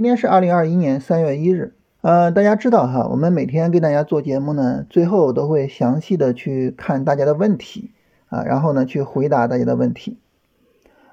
[0.00, 7.90] 今天是二零二一年三月一日，呃，大家知道哈，我们每天给大家做节目呢，最后都会详细的去看大家的问题
[8.30, 10.16] 啊，然后呢去回答大家的问题，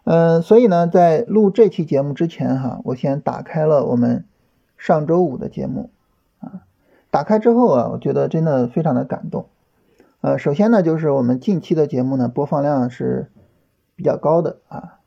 [0.06, 4.24] 嗯，所以呢，在录这期节目之前哈，我先打开了我们
[4.78, 5.90] 上周五的节目
[6.40, 6.64] 啊，
[7.12, 9.48] 打开之后啊，我觉得真的非常的感动，
[10.22, 13.30] 呃，首先呢，就是我们近期的节目呢，播放量是
[13.98, 15.00] 比较高的啊，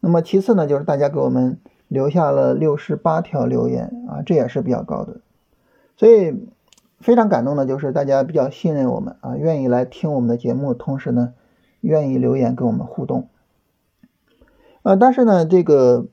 [0.00, 1.60] 那么其次呢，就是大家给我们。
[1.90, 5.16] 留下了六十八条留言啊，这也是比较高的，
[5.96, 6.46] 所以
[7.00, 11.32] 非常感动的就是大家比较信任我们啊，愿意来听我们的节目，同时呢，
[11.80, 13.26] 愿意留言跟我们互动。
[14.84, 16.06] 呃，但是呢，这个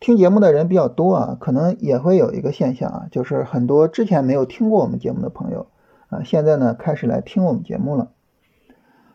[0.00, 5.68] 听节目的人比较多啊，可能也会有一个现象啊，就是很多之前没有听过我们节目的朋友
[6.10, 8.10] 啊，现在呢开始来听我们节目了。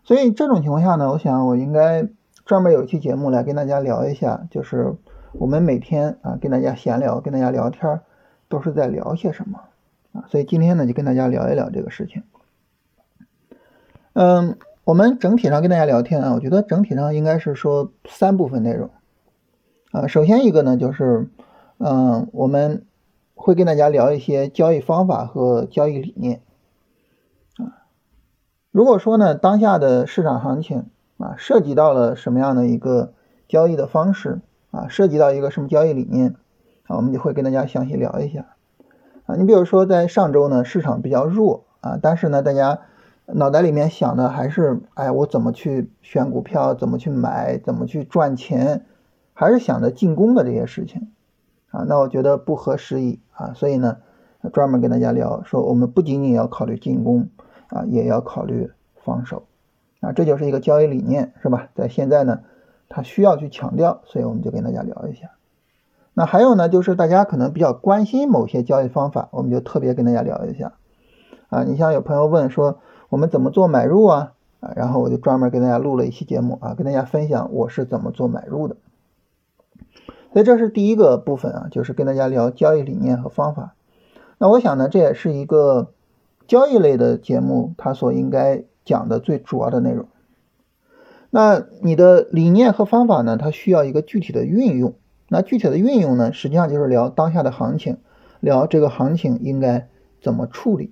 [0.04, 2.08] 所以这种情况下呢，我想我应该
[2.44, 4.96] 专门有一期节目来跟大家聊一下，就是。
[5.34, 8.02] 我们每天啊跟大家闲聊，跟大家聊天，
[8.50, 9.62] 都是在聊些什么
[10.12, 10.26] 啊？
[10.28, 12.24] 所以今天呢就跟大家聊一聊这个事情。
[14.14, 18.90] 嗯，我们整体上跟大家聊天啊，我觉得整体上应该是说三部分内容
[19.92, 20.08] 啊。
[20.08, 21.30] 首先一个呢就是，
[21.78, 22.86] 嗯，我们
[23.34, 26.42] 会跟大家聊一些交易方法和交易理念
[27.56, 27.88] 啊。
[28.70, 33.14] 如果说呢当下的市场行情啊涉及到了什么样的一个
[33.48, 34.42] 交易的方式？
[34.72, 36.36] 啊，涉及到一个什么交易理念
[36.88, 38.56] 啊，我们就会跟大家详细聊一下
[39.26, 39.36] 啊。
[39.36, 42.80] 你比如说，在上周呢，市场比较弱啊，但是呢，大家
[43.26, 48.86] 脑袋里面想的还是，哎，我怎么去选股票，怎么去买，怎么去赚钱，
[49.34, 51.12] 还是想着进攻的这些事情
[51.72, 51.84] 啊。
[51.86, 53.98] 那我觉得不合时宜啊，所以呢，
[54.54, 57.28] 专门跟大家聊说，我们不仅仅要考虑进攻
[57.68, 58.72] 啊，也要考虑
[59.04, 59.44] 防守
[60.00, 61.68] 啊，这就是一个交易理念，是吧？
[61.76, 62.40] 在现在呢。
[62.94, 65.32] 他需要去强调，所以我们就跟大家聊一下。
[66.14, 70.74] 那还有呢，就是大家可能比较关心某些交易方法，我们就特别跟大家聊一下。
[71.50, 74.34] 啊，你像有朋友问说我们怎么做买入啊？
[74.60, 78.76] 啊，然后我就专门给大家录了一期节目啊，跟大家分享我是怎么做买入的。
[80.34, 83.74] 所以这是第一个部分啊，就是跟大家聊交易理念和方法。
[84.38, 85.92] 那我想呢，这也是一个
[86.46, 90.08] 交易类的节目，它所应该讲的最主要的内容。
[91.34, 93.38] 那你的理念和方法呢？
[93.38, 94.94] 它需要一个具体的运用。
[95.30, 97.98] 那具体的运用呢，实际上就是聊当下的行情，
[98.42, 99.88] 聊这个行情应该
[100.22, 100.92] 怎么处理。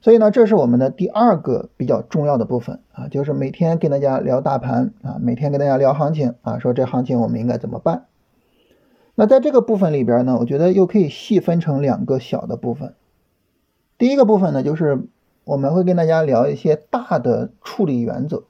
[0.00, 8.06] 所以呢，这是我们的第二个比较重要的部分啊，就是每天跟大家聊大盘啊，每天跟大家聊行情啊，说这行情我们应该怎么办。
[9.14, 12.94] 那在这个部分里边呢，我觉得又可以细分成两个小的部分。
[13.96, 15.06] 第一个部分呢，就是
[15.44, 18.42] 我们会跟大家聊一些大的处理原则。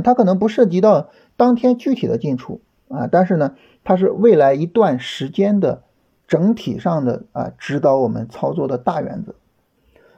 [0.00, 3.54] 它可能不涉及到当天具体的进出啊，但是呢，
[3.84, 5.82] 它是未来一段时间的
[6.26, 9.34] 整体上的啊指导我们操作的大原则。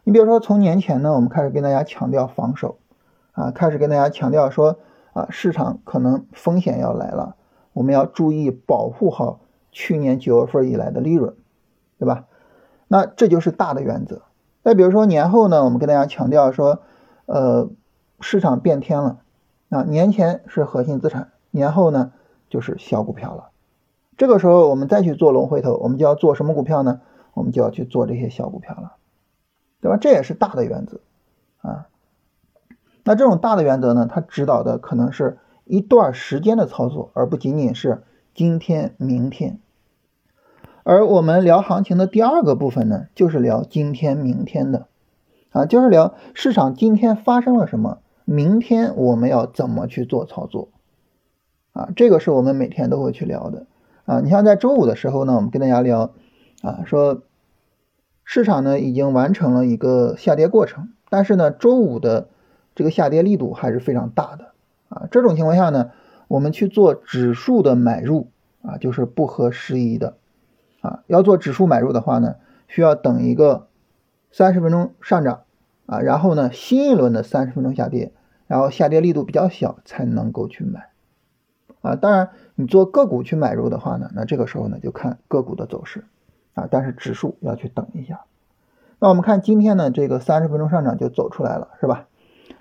[0.04, 2.78] 你比如说，从年前呢，我们开始跟大家强调防守
[3.32, 4.78] 啊，开始跟大家强调说
[5.12, 7.36] 啊，市场可能风险要来了，
[7.72, 9.40] 我们要注意保护好
[9.70, 11.34] 去年九月份以来的利润，
[11.98, 12.24] 对吧？
[12.88, 14.22] 那这就是大的原则。
[14.62, 16.80] 再比如说年后呢，我们跟大家强调说，
[17.26, 17.68] 呃，
[18.20, 19.18] 市场变天了。
[19.70, 22.12] 啊，年前是核心资产，年后呢
[22.50, 23.50] 就是小股票了。
[24.18, 27.00] 这个时候我们再去做龙回头，我们就要做什么股票呢？
[27.32, 28.96] 我们就要去做这些小股票了，
[29.80, 29.96] 对吧？
[29.96, 31.00] 这也是大的原则
[31.62, 31.86] 啊。
[33.04, 38.02] 那这种大的原则呢，它指导的可能是一段时间的操作，而不仅仅是
[38.34, 39.60] 今天、明天。
[40.82, 44.88] 而我们聊行情的第二个部分呢，就是聊今天、明天的
[45.50, 47.98] 啊，就是聊市场今天发生了什么。
[48.30, 50.68] 明天我们要怎么去做操作
[51.72, 51.88] 啊？
[51.96, 53.66] 这个是我们每天都会去聊的
[54.04, 54.20] 啊。
[54.20, 56.12] 你像在周五的时候呢，我们跟大家聊
[56.62, 57.22] 啊，说
[58.22, 62.28] 市场呢已经完成了一个下跌过程，但是呢，周五的
[62.76, 64.52] 这个下跌力度还是非常大的
[64.90, 65.08] 啊。
[65.10, 65.90] 这种情况下呢，
[66.28, 68.28] 我们去做指数的买入
[68.62, 70.14] 啊，就是不合时宜的
[70.82, 71.02] 啊。
[71.08, 72.36] 要做指数买入的话呢，
[72.68, 73.66] 需要等一个
[74.30, 75.40] 三十分钟上涨
[75.86, 78.12] 啊，然后呢，新一轮的三十分钟下跌。
[78.50, 80.90] 然后下跌力度比较小才能够去买，
[81.82, 86.04] 啊，当然你做个股去买入的话呢，那这个时候呢就看个股的走势，
[86.54, 88.22] 啊，但是指数要去等一下。
[88.98, 92.08] 那我们看今天呢这个三十分钟上涨就走出来了，是吧？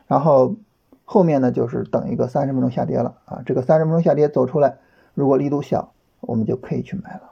[0.05, 0.57] 然后
[1.05, 4.77] 后面呢就是等一个三十分钟下跌了，啊，这个三十分钟下跌走出来，
[5.15, 7.31] 如果力度小，我们就可以去买了。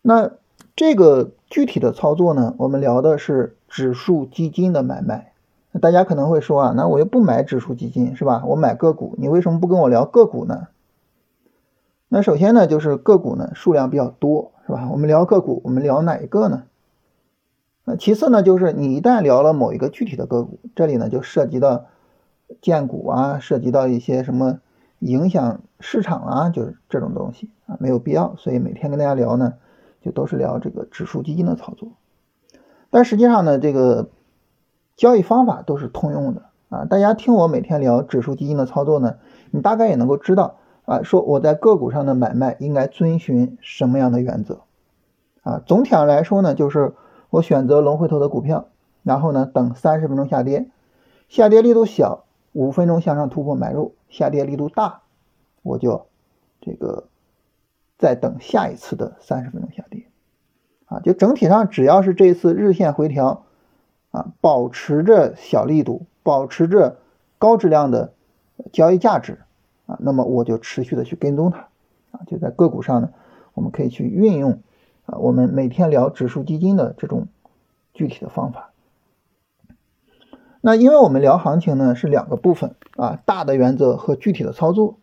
[0.00, 0.30] 那
[0.76, 5.32] 这个具体的操作呢，我们聊的是指数基金的买卖。
[5.80, 8.44] 大家可能会说啊，那我又不买指数基金是吧？
[8.46, 10.68] 我买个股，你为什么不跟我聊个股呢？
[12.08, 14.88] 那首先呢，就是个股呢数量比较多，是吧？
[14.92, 16.62] 我们聊个股，我们聊哪一个呢？
[17.84, 21.86] 那其次呢，就是你一旦聊了某一个具体的个股，这里呢就涉及到
[22.62, 24.60] 荐股啊，涉及到一些什么
[25.00, 28.36] 影响市场啊，就是这种东西啊，没有必要。
[28.36, 29.54] 所以每天跟大家聊呢，
[30.00, 31.88] 就都是聊这个指数基金的操作。
[32.90, 34.08] 但实际上呢，这个
[34.96, 36.84] 交易方法都是通用的啊。
[36.84, 39.16] 大家听我每天聊指数基金的操作呢，
[39.50, 44.62] 你大概也能够知道啊，说我在个股上的买卖应该遵循什么样的原则
[45.42, 45.62] 啊。
[45.66, 46.94] 总体上来说呢，就是
[47.30, 48.68] 我选择龙回头的股票，
[49.02, 50.70] 然后呢等三十分钟下跌，
[51.28, 55.00] 下跌力度小，五分钟向上突破买入；下跌力度大，
[55.62, 56.06] 我就
[56.60, 57.08] 这个
[57.98, 60.06] 再等下一次的三十分钟下跌。
[60.86, 63.43] 啊，就整体上只要是这次日线回调，
[64.14, 66.98] 啊，保持着小力度，保持着
[67.38, 68.12] 高质量的
[68.70, 69.40] 交易价值，
[69.86, 71.66] 啊，那么我就持续的去跟踪它，
[72.12, 73.10] 啊，就在个股上呢，
[73.54, 74.60] 我们可以去运用
[75.06, 77.26] 啊，我们每天聊指数基金的这种
[77.92, 78.70] 具体的方法。
[80.60, 84.98] 那因为我们聊行情呢是两个部分啊，大的原则和具体的操作。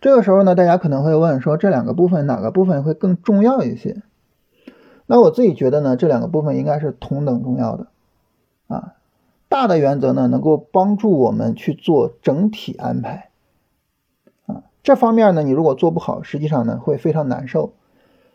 [0.00, 4.02] 这个时候呢，大家可能会问说，这两个部分哪个部分会更重要一些？
[5.06, 7.88] 那我自己觉得呢，这两个部分应该是同等重要的，
[8.66, 8.94] 啊，
[9.48, 13.30] 大的原则呢能够帮助我们去做整体安排，
[14.46, 17.72] 啊，这方面呢你如果做不好，实际上呢会非常难受。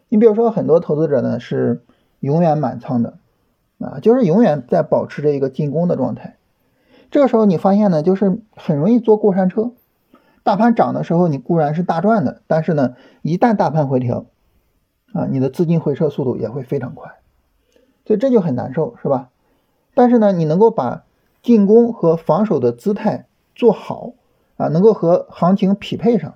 [0.07, 1.83] 你比如说很多投资者呢是
[2.19, 3.17] 永远满仓的，
[3.79, 6.37] 啊，就是永远在保持着一个进攻的状态，
[7.11, 9.71] 这个时候你发现呢就是很容易坐过山车，
[10.43, 14.25] 大盘涨的时候你固然是大赚的，但是呢一旦大盘回调。
[15.11, 17.13] 啊，你的资金回撤速度也会非常快，
[18.05, 19.31] 所以这就很难受，是吧？
[19.93, 21.03] 但是呢，你能够把
[21.41, 24.13] 进攻和防守的姿态做好
[24.57, 26.35] 啊，能够和行情匹配上，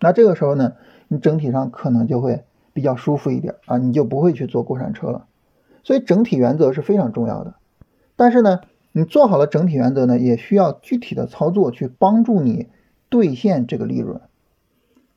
[0.00, 0.74] 那这个时候呢，
[1.08, 5.26] 你整体上可能就会比较舒服一点啊，你就不会去坐过山车了。
[5.84, 7.54] 所以整体原则是非常重要的。
[8.16, 8.60] 但是呢，
[8.92, 12.68] 你做好了整体原则呢，也需要具体的操作去帮助你
[13.08, 14.20] 兑现这个利润。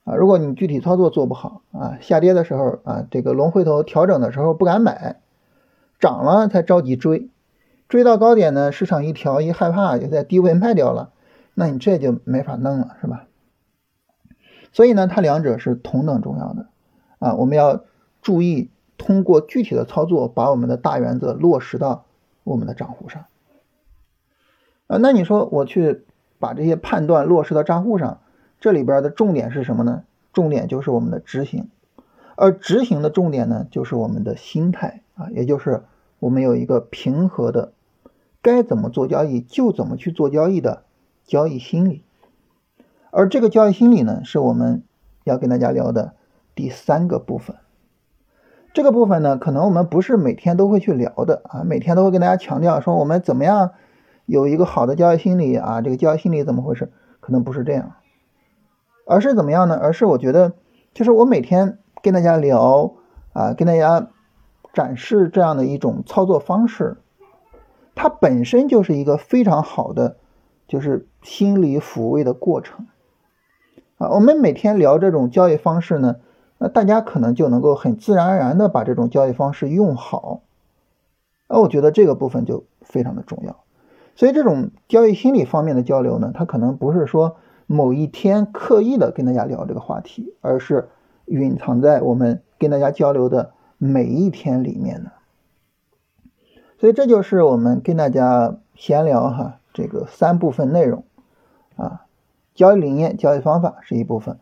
[0.03, 5.21] 啊，如果你具体操作做不好啊，下跌的时候啊，这个龙回头调整的时候不敢买，
[5.99, 7.29] 涨了才着急追，
[7.87, 11.11] 追到高点呢，市场一调一害怕就在低位卖掉了，
[11.53, 13.25] 那你这就没法弄了，是吧？
[14.71, 16.67] 所以呢，它两者是同等重要的
[17.19, 17.83] 啊，我们要
[18.21, 22.05] 注意通过具体的操作把我们的大原则落实到
[22.43, 23.25] 我们的账户上。
[24.87, 26.05] 啊，那你说我去
[26.39, 28.21] 把这些判断落实到账户上？
[28.59, 30.03] 这里边的重点是什么呢？
[30.31, 31.69] 重点就是我们的执行，
[32.35, 35.83] 而执行的重点呢，就是我们的心态啊，也就是
[36.19, 37.73] 我们有一个平和的，
[38.41, 40.83] 该怎么做交易就怎么去做交易的
[41.25, 42.03] 交易心理。
[43.11, 44.83] 而这个交易心理呢，是我们
[45.25, 46.13] 要跟大家聊的
[46.55, 47.57] 第三个部分。
[48.71, 53.71] 这个部分呢，可能我们不是每天都会去聊的啊，每天都会跟大家强调说我们怎么样
[54.25, 56.91] 有一个好的交易心理啊，这个交易心理怎么回事？
[57.19, 57.93] 可能不是这样。
[59.05, 59.75] 而是怎么样呢？
[59.75, 60.53] 而是我觉得，
[60.93, 62.93] 就是我每天跟大家聊
[63.33, 64.11] 啊，跟大家
[64.73, 66.97] 展示这样的一种操作方式，
[67.95, 70.17] 它本身就是一个非常好的，
[70.67, 72.87] 就是心理抚慰的过程
[73.97, 74.09] 啊。
[74.09, 76.17] 我们每天聊这种交易方式呢，
[76.57, 80.41] 那大家可能就能够很自然而然的把这种交易方式用好。
[81.47, 83.63] 那我觉得这个部分就非常的重要。
[84.15, 87.37] 所以这种交易心理方面的交流呢，它可能不是说。
[87.71, 90.89] 某一天刻意的跟大家聊这个话题，而是
[91.27, 95.11] 隐藏在我们跟大家交流的每一天里面的。
[96.77, 101.03] 所以这就是我们跟大家闲聊哈，这个三部分内容
[101.75, 102.05] 啊，
[102.53, 104.37] 交易理念、交易方法是一部分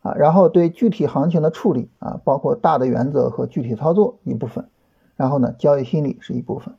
[0.00, 4.70] 啊，然后对具体行情的处理啊，包括大的原则和具体操作一部分，
[5.16, 6.74] 然后呢，交易心理是一部分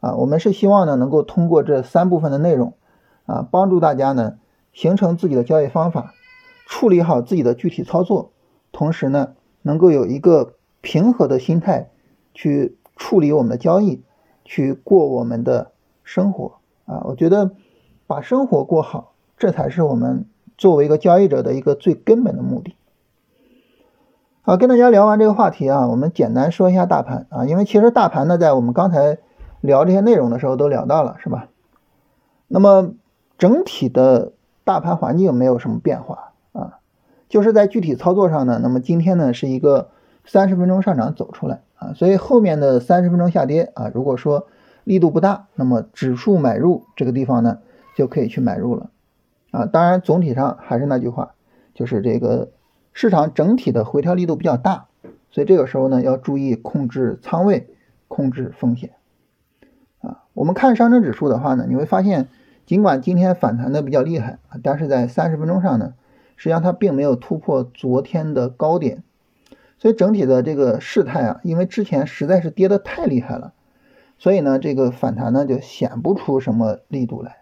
[0.00, 2.74] 啊，我们是希望呢能够通过这三部分的内容
[3.24, 4.36] 啊，帮助大家呢。
[4.72, 6.12] 形成自己的交易方法，
[6.66, 8.32] 处理好自己的具体操作，
[8.72, 10.55] 同时呢，能够有一个
[10.86, 11.90] 平和的心态
[12.32, 14.04] 去处理我们的交易，
[14.44, 15.72] 去过我们的
[16.04, 17.02] 生活啊！
[17.06, 17.50] 我觉得
[18.06, 20.26] 把生活过好，这才是我们
[20.56, 22.76] 作为一个交易者的一个最根本的目的。
[24.42, 29.18] 好，跟大家聊完这个话题啊，我们简单说一下大盘啊，因为其实大盘呢，在我们刚才
[29.60, 31.48] 聊这些内容的时候都聊到了，是吧？
[32.46, 32.92] 那么
[33.36, 34.32] 整体的。
[34.66, 36.80] 大盘环境没有什么变化啊，
[37.28, 39.90] 就是在具体操作上呢，那么今天呢是一个
[40.26, 44.48] 三十分钟上涨走出来啊，所以后面的三十分钟下跌啊，如果说
[44.84, 47.58] 力度不大，那么指数买入这个地方呢
[47.96, 48.90] 就可以去买入了
[49.52, 49.66] 啊。
[49.66, 51.34] 当然总体上还是那句话，
[51.74, 52.50] 就是这个
[52.92, 54.86] 市场整体的回调力度比较大，
[55.30, 57.68] 所以这个时候呢要注意控制仓位，
[58.08, 58.90] 控制风险。
[60.00, 62.28] 啊，我们看上证指数的话呢，你会发现，
[62.64, 65.94] 尽管今天反弹的比较厉害啊，但是在三十分钟上呢，
[66.36, 69.02] 实际上它并没有突破昨天的高点，
[69.78, 73.52] 所以整体的这个事态啊，因为之前实在是跌得太厉害了，
[74.18, 77.38] 所以呢，这个反弹呢就显不出什么力度来，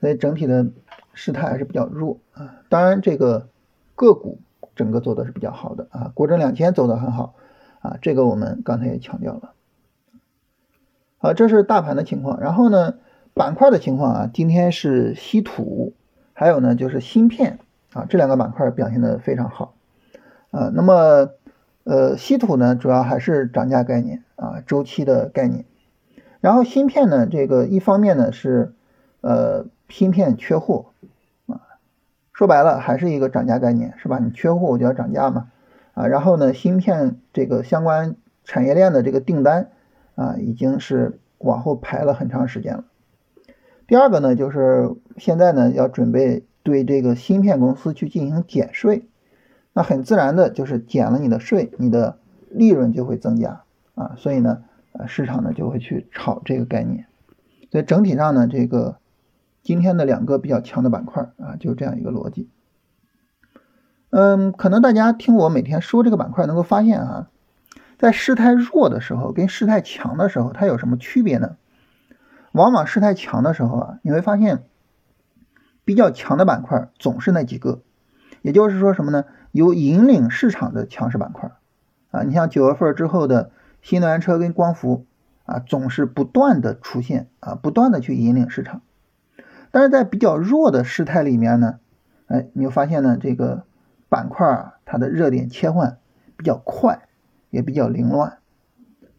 [0.00, 0.66] 所以整体的
[1.12, 2.62] 事态还是比较弱啊。
[2.68, 3.48] 当然这个。
[3.96, 4.40] 个股
[4.74, 7.36] 整个做的是比较好的啊，国证两千走的很好
[7.78, 9.52] 啊，这个我们刚才也强调了。
[11.18, 12.94] 好，这是大盘的情况，然后呢，
[13.34, 15.94] 板块的情况啊，今天是稀土，
[16.32, 17.60] 还有呢就是芯片
[17.92, 19.76] 啊，这两个板块表现的非常好
[20.54, 20.70] 啊。
[20.72, 21.30] 那么
[21.84, 25.64] 呃，稀土呢主要还是涨价概念啊，周期的概念，
[26.40, 28.72] 然后芯片呢，这个一方面呢是
[29.20, 30.86] 呃芯片缺货
[31.46, 31.60] 啊。
[32.32, 34.18] 说白了还是一个涨价概念，是吧？
[34.18, 35.48] 你缺货我就要涨价嘛，
[35.92, 39.70] 啊，然后呢，芯片这个相关产业链的这个订单
[40.14, 42.84] 啊，已经是往后排了很长时间了。
[43.86, 49.06] 第二个呢，就是现在呢要准备对这个芯片公司去进行减税，
[49.74, 53.64] 那很自然的就是减了你的税，你的利润就会增加
[53.94, 54.62] 啊，所以呢，
[54.92, 57.06] 呃，市场呢就会去炒这个概念，
[57.70, 58.96] 所以整体上呢，这个。
[59.66, 62.50] 今天的两个比较强的板块啊，就是这样一个逻辑。
[64.10, 67.30] 嗯，可能大家听我每天说这个板块，能够发现啊，
[67.98, 71.56] 在势态弱的时候跟势态强的时候，它有什么区别呢？
[72.52, 74.64] 往往势态强的时候啊，你会发现
[75.86, 77.80] 比较强的板块总是那几个，
[78.42, 79.24] 也就是说什么呢？
[79.54, 81.52] 有引领市场的强势板块
[82.10, 85.06] 啊，你像九月份之后的新能源车跟光伏
[85.44, 88.82] 啊，总是不断的出现啊，不断的去引领市场。
[89.70, 91.78] 但是在比较弱的事态里面呢，
[92.26, 93.62] 哎，你就发现呢，这个
[94.08, 95.98] 板块啊，它的热点切换
[96.36, 97.06] 比较快，
[97.50, 98.38] 也比较凌乱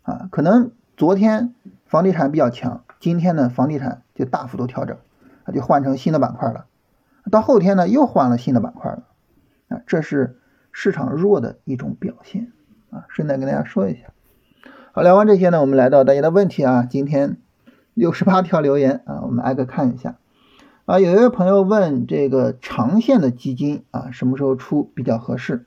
[0.01, 0.27] 啊。
[0.31, 4.97] 可能昨天房地产比较强，今天呢，房地产就大幅度调整，
[5.45, 6.65] 它就换成新的板块了。
[7.31, 9.03] 到后天呢，又换了新的板块了
[9.85, 10.37] 这是
[10.71, 12.51] 市场弱的一种表现
[12.89, 13.05] 啊。
[13.09, 14.13] 顺带跟大家说一下。
[14.91, 16.87] 好，聊完这些呢，我们来到大家的问题啊。
[16.89, 17.37] 今天
[17.93, 20.17] 六十八条留言啊，我们挨个看一下。
[20.85, 25.65] 啊，有一位朋友问这个长线的基金啊，什么时候出比较合适？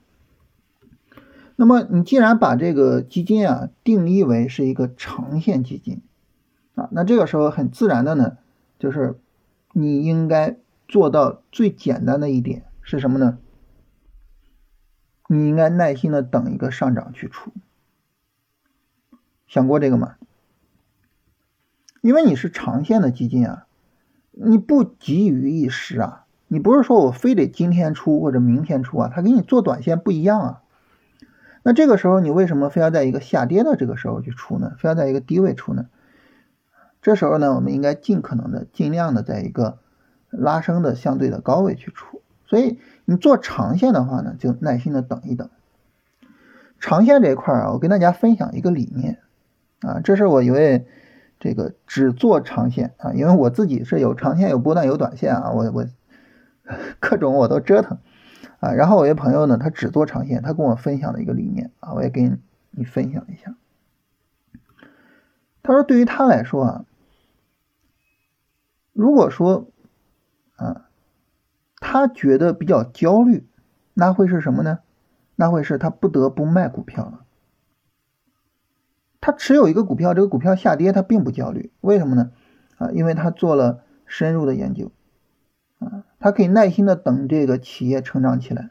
[1.57, 6.01] 那么你既然把这个基金啊定义为是一个长线基金
[6.75, 8.37] 啊，那这个时候很自然的呢，
[8.79, 9.19] 就是
[9.73, 10.55] 你应该
[10.87, 13.37] 做到最简单的一点是什么呢？
[15.31, 17.51] 你应该耐心的等一个上涨去出。
[19.47, 20.15] 想过这个吗？
[22.01, 23.67] 因为你是长线的基金啊。
[24.31, 30.61] 你不急于一时啊，你不是说我非得今天出或者明天出啊，他给你做短线不一样啊。
[31.61, 34.75] 那这个时候你为什么非要在一个下跌的这个时候去出呢？
[34.79, 35.89] 非要在一个低位出呢？
[37.03, 39.77] 这时候呢，我们应该尽可能的、尽量的在一个
[40.31, 42.23] 拉升的相对的高位去出。
[42.49, 45.49] 所以你做长线的话呢，就耐心的等一等。
[46.81, 49.19] 长线这一块啊，我跟大家分享一个理念
[49.81, 50.85] 啊，这是我一位。
[51.41, 55.87] 这个只做长线啊，因为我自己是有长线、有波段、有短线啊，我我
[56.99, 57.97] 各种我都折腾
[58.59, 58.73] 啊。
[58.73, 62.41] 然后我一朋友呢，他只做长线，他跟我分享了一个理念啊，我也跟
[62.71, 63.55] 你分享一下。
[65.63, 66.85] 他说，对于他来说啊，
[68.91, 69.69] 如果说
[70.57, 70.88] 啊，
[71.91, 73.47] 他觉得比较焦虑，
[73.95, 74.77] 那会是什么呢？
[75.35, 77.21] 那会是他不得不卖股票了。
[79.19, 82.29] 他持有一个股票，这个股票下跌，他并不焦虑，为什么呢？
[82.77, 84.91] 啊，因为他做了深入的研究，
[85.79, 88.69] 啊，他可以耐心的等这个企业成长起来。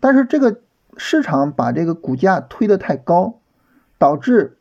[0.00, 0.62] 但是这个
[0.96, 3.40] 市场把这个股价推得太高，
[3.98, 4.56] 导致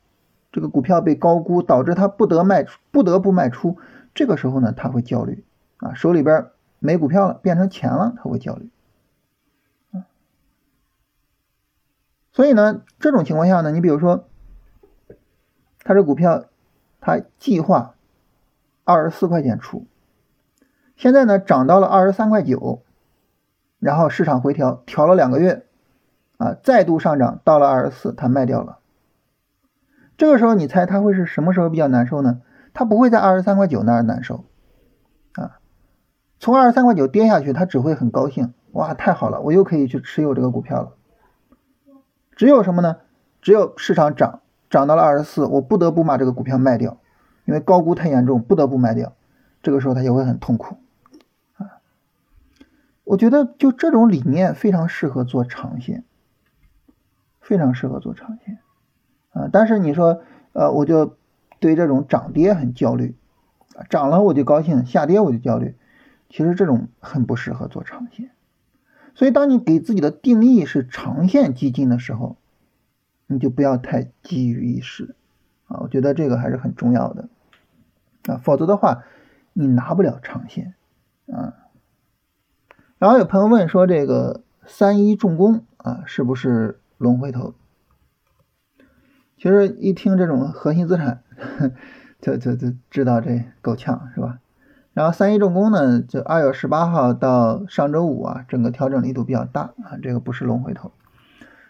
[0.52, 3.78] 这个股票被高估，导致他不得卖出，不得不卖出。
[4.14, 5.46] 这个时候呢，他会焦虑，
[5.78, 6.48] 啊，手里边
[6.80, 8.70] 没股票了，变成钱了，他会焦虑。
[12.32, 14.26] 所以呢，这种情况下呢，你比如说。
[15.82, 16.44] 他这股票，
[17.00, 17.96] 他计划
[18.84, 19.88] 二十四块钱出，
[20.96, 22.84] 现在呢涨到了二十三块九，
[23.80, 25.66] 然后市场回调，调了两个月，
[26.38, 28.78] 啊，再度上涨到了二十四，他卖掉了。
[30.16, 32.42] 这个时候你猜他会是什么时候比较难受呢？
[32.74, 34.44] 他不会在二十三块九那儿难受，
[36.40, 40.94] 从二十三块九跌下去，他只会很高兴，哇，太好了，我又可以去持有这个股票了。
[42.36, 42.98] 只有什么呢？
[43.42, 44.42] 只有市场涨。
[44.70, 47.00] 涨到了二十四，我不得不把这个股票卖掉，
[47.46, 49.14] 因为高估太严重，不得不卖掉。
[49.64, 50.78] 这个时候他就会很痛苦
[51.58, 51.82] 啊。
[53.04, 56.04] 我觉得就这种理念非常适合做长线，
[57.42, 58.60] 非常适合做长线
[59.32, 59.50] 啊。
[59.52, 60.22] 但是你说，
[60.54, 61.18] 呃，我就
[61.60, 63.18] 对这种涨跌很焦虑，
[63.90, 65.76] 涨了我就高兴，下跌我就焦虑。
[66.30, 68.30] 其实这种很不适合做长线。
[69.16, 72.38] 所以，当你给自己的定义是长线基金的时候，
[73.28, 75.16] 你就不要太急于一时
[75.68, 75.80] 啊。
[75.82, 77.28] 我觉得这个还是很重要的
[78.28, 79.04] 啊，否则的话，
[79.52, 80.76] 你拿不了长线
[81.28, 81.56] 啊。
[82.98, 87.56] 然后有朋友问说，这个三一重工啊，是不是龙回头？
[89.38, 91.24] 其实一听这种核心资产，
[92.22, 94.40] 就就就知道这够呛是吧？
[94.94, 100.92] 然后三一重工呢，就二月十八号到上周五啊，整个调整力度比较大啊，这个不是龙回头。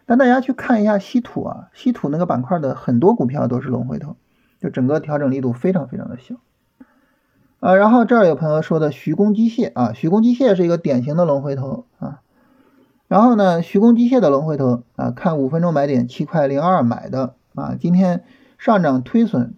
[0.06, 4.16] 但大家去看一下稀土啊，稀土那个板块的很多股票都是龙回头，
[4.60, 6.36] 就整个调整力度非常非常的小。
[7.60, 12.22] 啊，然后这儿有朋友说的徐工机械啊，徐工机械是一个典型的龙回头啊。
[13.08, 18.24] 然后呢，徐工机械的龙回头啊，看五分钟买点七块零二买的啊，今天
[18.58, 19.54] 上涨推损，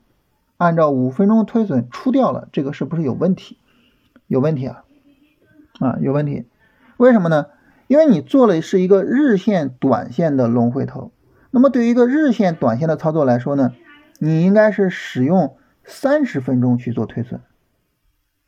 [0.62, 3.58] 按照五分钟推损出掉了，这个是不是有问题？
[4.28, 4.84] 有问题啊，
[5.80, 6.46] 啊有问题，
[6.98, 7.48] 为什么呢？
[7.88, 11.12] 因为你做了是一个日线短线的龙回头，
[11.50, 13.72] 那么对于一个日线短线的操作来说呢，
[14.20, 17.42] 你应该是使用三十分钟去做推损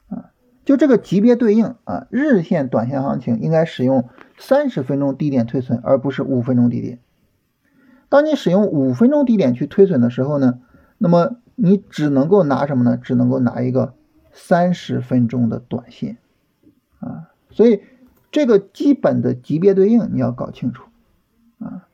[0.08, 0.30] 啊。
[0.66, 7.00] 就这个级别对应啊，日线、短线行情应该使用三十分钟低点推损，而不是五分钟低点。
[8.08, 10.60] 当你使用五分钟低点去推损的时候呢，
[11.00, 12.98] 那么你只能够拿什么呢？
[12.98, 13.94] 只能够拿一个
[14.32, 16.18] 三十分钟的短线
[17.00, 17.30] 啊。
[17.50, 17.82] 所以
[18.32, 20.86] 这个基本的级别对应你要搞清楚
[21.60, 21.88] 啊。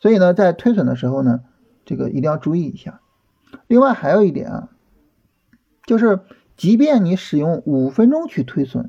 [0.00, 1.40] 所以呢，在推损的时候呢，
[1.84, 3.00] 这个一定要注意一下。
[3.66, 4.68] 另外还有一点啊，
[5.86, 6.20] 就是。
[6.56, 8.88] 即便你使用五分钟去推损，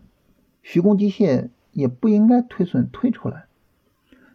[0.62, 3.48] 徐工机械也不应该推损推出来。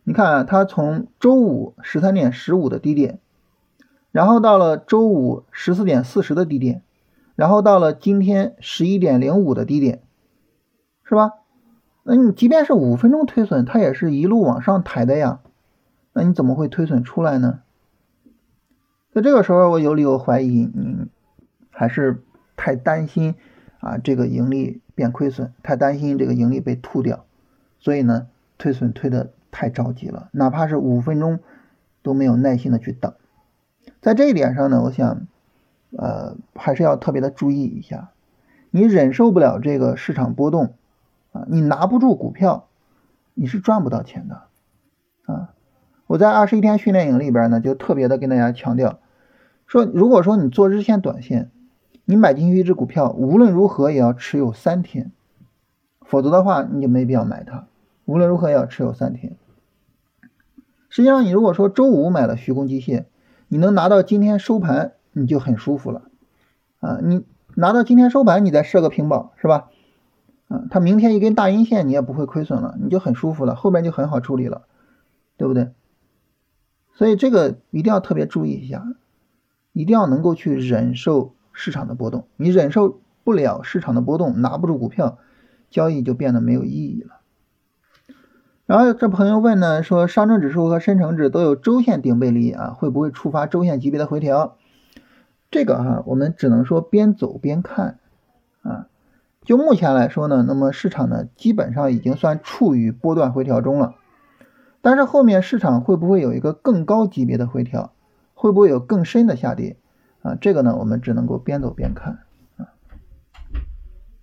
[0.02, 3.20] 你看，啊它从周五十三点十五的低点，
[4.12, 6.82] 然后到了周五十四点四十的低点，
[7.36, 10.02] 然后到了今天十一点零五的低点，
[11.04, 11.34] 是吧？
[12.02, 15.40] 那你即便是五分钟推损，它也是一路往上抬的呀。
[16.12, 17.60] 那你怎么会推损出来呢？
[19.12, 21.06] 在这个时候，我有理由怀疑你
[21.70, 22.22] 还是。
[22.62, 23.36] 太担心
[23.78, 27.24] 啊，这个盈利变亏损，太担心这个盈利被吐掉，
[27.78, 28.26] 所以呢，
[28.58, 31.40] 推损推的太着急了，哪怕是五分钟
[32.02, 33.14] 都没有耐心的去等。
[34.00, 35.26] 在这一点上呢，我想，
[35.96, 38.10] 呃，还是要特别的注意一下，
[38.70, 40.74] 你忍受不了这个市场波动
[41.32, 42.66] 啊，你拿不住股票，
[43.34, 44.42] 你是赚不到钱的
[45.26, 45.54] 啊。
[46.06, 48.98] 我在二十一天训练营里边呢，就特别的跟大家强调，
[49.66, 51.50] 说如果说你做日线、短线。
[52.06, 55.12] 你买进去一只股票，无论如何也要持有三天，
[56.00, 57.68] 否则的话你就没必要买它。
[58.04, 59.36] 无论如何也要持有三天。
[60.88, 63.04] 实际上，你如果说周五买了徐工机械，
[63.50, 66.02] 你能拿到今天收盘，你就很舒服了
[66.78, 67.00] 啊！
[67.02, 67.24] 你
[67.56, 69.68] 拿到今天收盘，你再设个平保，是吧？
[70.46, 74.62] 啊，它明天一根大阴线，你也不会亏损了，你就很舒服了，后边就很好处理了，
[75.36, 75.72] 对不对？
[76.94, 78.86] 所以这个一定要特别注意一下，
[79.72, 81.34] 一定要能够去忍受。
[81.52, 85.18] 市场的波动，你忍受不了市场的波动，拿不住股票，
[85.68, 87.19] 交易就变得没有意义了。
[88.70, 94.58] 然后这朋友问呢，说上证指数和深成指都有周线顶背离啊，会不会触发周线级别的回调？
[95.50, 97.98] 这个哈，我们只能说边走边看
[98.62, 98.86] 啊。
[99.42, 103.96] 就目前来说呢，那么市场呢基本上已经算处于波段回调中了，
[104.80, 107.90] 但是后面市场会不会有一个更高级别的回调？
[108.34, 109.78] 会不会有更深的下跌？
[110.22, 112.20] 啊，这个呢，我们只能够边走边看。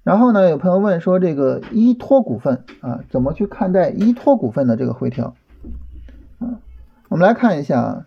[0.08, 5.36] 然后呢，有朋友问说，这个依托股份啊，怎么去看待依托股份的这个回调？
[6.39, 6.63] 啊，
[7.10, 8.06] 我们来看一下啊，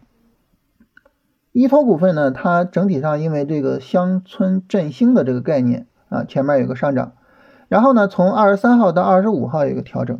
[1.52, 7.12] 依托股份呢，它整体上因为这个乡村振兴的这个概念啊，前面有个上涨，
[7.68, 10.18] 然后呢，从二十三号到二十五号有个调整，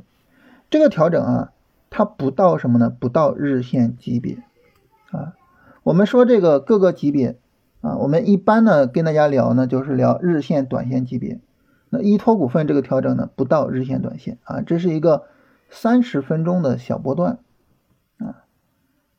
[0.69, 1.53] 这个调整啊，
[1.89, 2.91] 它不到什么呢？
[2.91, 4.43] 不到日线级别
[5.13, 5.33] 啊。
[5.85, 7.39] 我们说这个各个级别。
[7.81, 11.41] 啊，我们一般呢跟大家聊呢，就是聊日线、短线级别。
[11.91, 15.27] 那依托股份这个调整呢，不到日线、短线啊，这是一个
[15.69, 17.41] 三十分钟的小波段
[18.19, 18.45] 啊。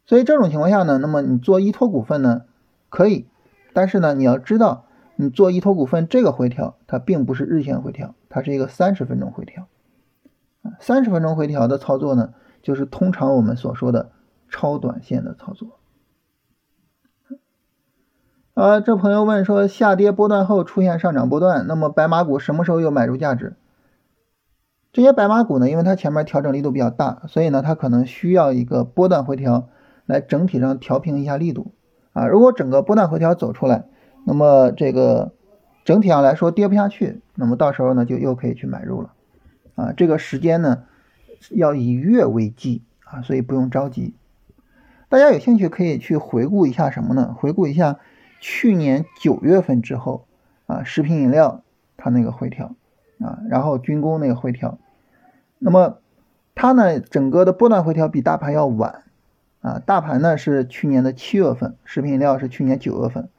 [0.06, 2.44] 所以这种情况下呢，那么你做依托股份呢
[2.90, 3.28] 可以，
[3.74, 9.68] 但是呢你要知道，你做依托股份这个回调，它并不是日线回调，它是一个三十分钟回调。
[10.80, 14.12] 三十分钟回调的操作呢，就是通常我们所说的
[14.48, 15.80] 超短线的操作。
[18.54, 23.56] 啊，这朋友问说，下跌波段后出现上涨波段，那么白马股什么时候有买入价值？
[24.92, 29.70] 这些白马股呢，因为它前面调整力度比较大，所以呢，它可能需要一个波段回调
[30.06, 31.72] 来整体上调平一下力度
[32.12, 32.28] 啊。
[32.28, 33.86] 如果整个波段回调走出来，
[34.26, 35.32] 那么这个
[35.86, 39.14] 整体上来说跌不下去，那么到时候呢就又可以去买入了
[39.76, 39.94] 啊。
[39.94, 40.84] 这个时间呢
[41.52, 44.14] 要以月为计啊，所以不用着急。
[45.08, 47.34] 大家有兴趣可以去回顾一下什么呢？
[47.38, 48.00] 回顾一下
[48.42, 50.26] 去年九月份之后
[50.66, 51.64] 啊，食品饮料
[51.96, 52.76] 它那个回调。
[53.24, 54.80] 啊，然后军工那个回调，
[55.60, 56.00] 那么
[56.56, 59.04] 它呢，整个的波段回调比大盘要晚
[59.62, 63.30] 啊，大盘呢是去年的七月份，食品饮料是去年九月份，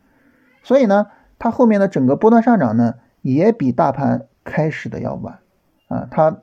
[0.62, 1.09] 所以呢，
[1.41, 5.41] 它后面的整个波段上涨呢，也比大盘开始的要晚
[5.88, 6.38] 啊，它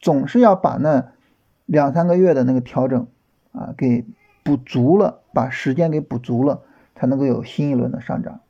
[0.00, 1.12] 总是要把那
[1.66, 3.06] 两三个月的那个调整
[3.52, 4.04] 啊给
[4.42, 6.62] 补足了，把时间给补足了，
[7.00, 8.40] 才能够有新一轮的上涨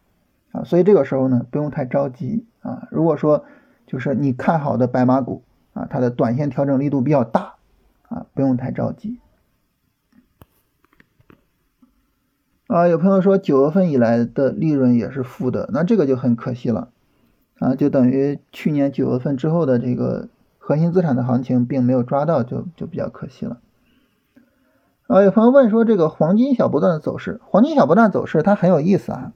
[0.51, 3.45] 啊，所以这个时候呢，不用太着急啊，如果说。
[3.87, 7.55] 就是你看好的白马股啊，它的短线调整力度比较大
[8.09, 9.19] 啊，不用太着急。
[12.69, 16.93] 啊，有朋友说九月份以来的利润也是负的，那这个就很可惜了
[17.59, 23.61] 啊，就等于去年九月份之后的这个核心资产的行情并没有抓到，就就比较可惜了。
[25.11, 29.33] 啊，有朋友问说这个黄金小波段的走势，黄金小波段走势它很有意思啊，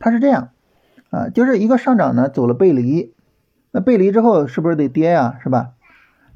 [0.00, 0.48] 它是这样。
[1.10, 3.14] 啊，就是一个上涨呢，走了背离，
[3.70, 5.38] 那背离之后是不是得跌呀？
[5.40, 5.74] 是吧？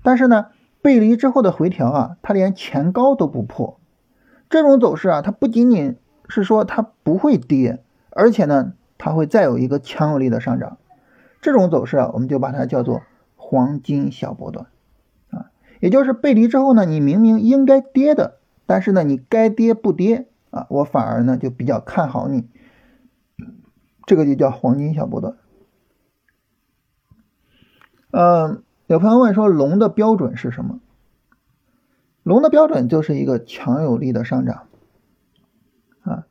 [0.05, 0.47] 但是呢，
[0.81, 3.81] 背离之后的回调啊，它连前高都不破，
[4.49, 5.97] 这种走势啊，它不仅仅
[6.29, 10.79] 是说它不会跌，而且呢，它会再有一个强有力的上涨。
[11.41, 13.03] 这种走势啊，我们就把它叫做
[13.35, 14.67] 黄金小波段，
[15.83, 22.49] 也就是背离之后呢，你明明应该跌的，但是呢，你该跌不跌啊，我反而呢就比较看好你。
[24.07, 25.35] 这个就叫黄金小波段。
[28.13, 30.79] 嗯，有朋友问说，龙的标准是什么？
[32.23, 34.69] 龙的标准就是一个强有力的上涨
[36.03, 36.27] 啊。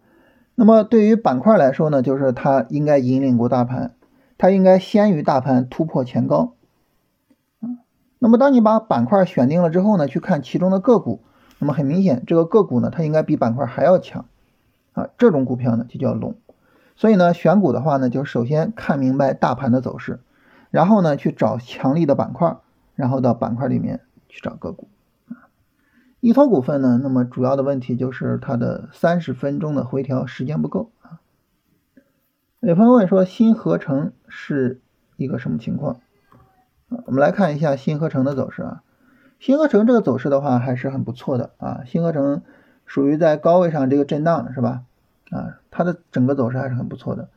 [0.55, 3.95] 那么对于板块来说呢，就是它应该引领过大盘，
[4.37, 6.55] 它应该先于大盘突破前高。
[8.23, 11.23] 那么当你把板块选定了之后呢，去看其中的个股，
[11.57, 14.25] 那么很明显，这个个股呢，它应该比板块还要强
[14.93, 15.09] 啊。
[15.17, 16.35] 这种股票呢，就叫龙。
[16.95, 20.19] 所以呢，选股的话呢，就首先看明白大盘的走势，
[20.69, 22.57] 然后呢，去找强力的板块，
[22.93, 24.87] 然后到板块里面去找个股。
[25.29, 25.49] 啊，
[26.19, 31.17] 易投股份呢，那么主要的问题就是它的三十分钟的回调时间不够啊。
[32.59, 34.79] 有朋友问说，新合成是
[35.17, 35.99] 一个什么情况？
[37.05, 38.83] 我们来看一下新合成的走势啊。
[39.39, 41.81] 新合成这个走势的话还是很不错的啊。
[41.85, 42.41] 新合成
[42.85, 44.83] 属于在高位上这个震荡是吧？
[45.31, 47.29] 啊，它的整个走势还是很不错的，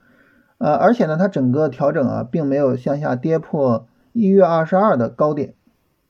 [0.58, 5.54] 呃，而且呢，它整个调整啊，并没有向下跌破一月二十二的高点，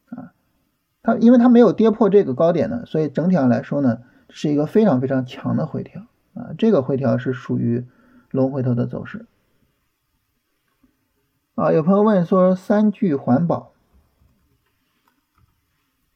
[0.09, 0.33] 啊，
[1.03, 3.99] 它因为它没有跌破这个高点呢，所以整体上来说呢，
[4.31, 6.01] 是一个非常非常强的回调，
[6.33, 7.85] 啊，这个回调是属于
[8.31, 9.27] 龙回头的走势，
[11.55, 13.71] 啊，有朋友问说三聚环保，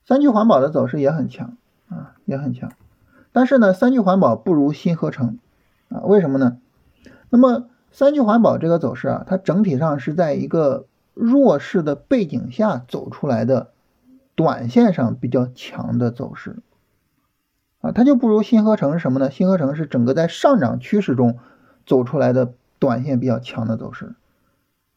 [0.04, 1.56] 三聚环保的走势也很强，
[1.88, 2.72] 啊，也很强，
[3.30, 5.38] 但是呢，三聚环保不如新合成。
[5.90, 6.58] 啊，为什么呢？
[7.30, 13.70] 那么三聚环保这个走势啊，它整体上是在一个弱势的背景下走出来的，
[14.34, 16.56] 短线上比较强的走势
[17.80, 19.30] 啊，它就不如新合成什么呢？
[19.30, 21.38] 新合成是整个在上涨趋势中
[21.86, 24.14] 走出来的短线比较强的走势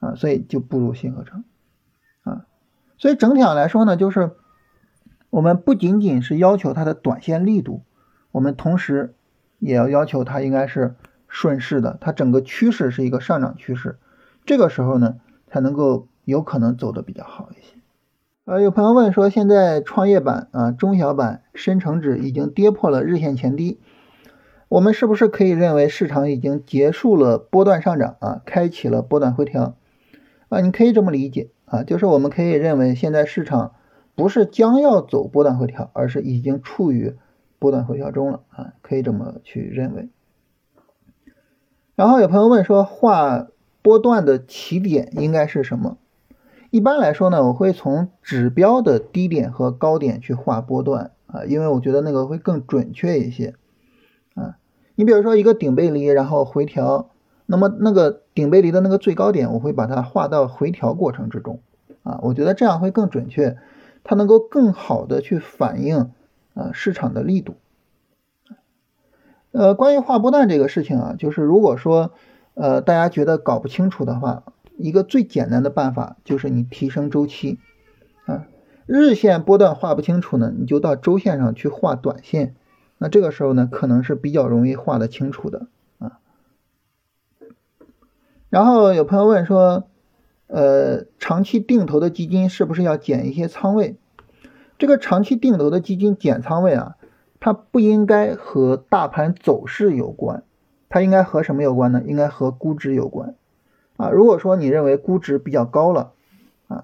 [0.01, 1.45] 啊，所以就不如新合成
[2.23, 2.45] 啊，
[2.97, 4.31] 所以整体上来说呢，就是
[5.29, 7.83] 我们不仅仅是要求它的短线力度，
[8.33, 9.15] 我们同时。
[9.63, 10.95] 也要要求它应该是
[11.27, 13.99] 顺势的，它整个趋势是一个上涨趋势，
[14.43, 17.75] 这个时候呢才能够有可能走的比较好一些。
[18.45, 23.79] 呃，有朋友问说，现在创业板啊、中小板、深成指已经跌破了日线前低，
[24.67, 29.75] 我们是不是可以认为市场已经结束了波段上涨啊，开启了波段回调？
[30.51, 33.73] 啊，你可以这么理解啊，就是我们可以认为现在市场
[34.13, 37.15] 不是将要走波段回调，而是已经处于。
[37.59, 40.09] 波段回调中了啊，可以这么去认为。
[41.93, 43.49] 然后有朋友问说，画
[43.83, 45.99] 波段的起点应该是什么？
[46.71, 53.53] 一般来说呢，我会从指标的低点和高点去画波段啊，因为我觉得那个会更准确一些
[54.33, 54.57] 啊。
[54.95, 57.11] 你比如说一个顶背离，然后回调，
[57.45, 61.61] 那么那个顶背离的那个最高点，我会把它画到回调过程之中
[62.03, 63.57] 啊，我觉得这样会更准确，
[64.03, 66.11] 它能够更好的去反映。
[66.53, 67.55] 啊，市场的力度。
[69.53, 72.11] 呃，关于画波段这个事情啊，就是如果说
[72.55, 74.43] 呃大家觉得搞不清楚的话，
[74.75, 77.57] 一个最简单的办法就是你提升周期
[78.25, 78.47] 啊
[78.85, 82.53] 日线波段画不清楚呢，你就到周线上去画短线，
[82.97, 85.67] 那这个时候呢，可能是比较容易画得清楚的。
[88.51, 89.85] 然后有朋友问说，
[90.47, 93.95] 呃，长期定投的基金是不是要减一些仓位？
[94.77, 96.97] 这个长期定投的基金减仓位啊，
[97.39, 100.43] 它不应该和大盘走势有关，
[100.89, 102.03] 它应该和什么有关呢？
[102.05, 103.35] 应该和估值有关
[103.95, 104.09] 啊。
[104.09, 106.11] 如果说你认为估值比较高了
[106.67, 106.83] 啊，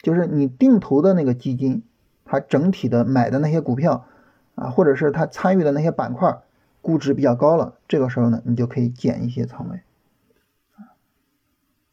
[0.00, 1.82] 就是你定投的那个基金，
[2.24, 4.06] 它整体的买的那些股票
[4.54, 6.38] 啊，或者是它参与的那些板块
[6.80, 9.80] 估值比较高了，这个时候呢，你就可以减一些仓位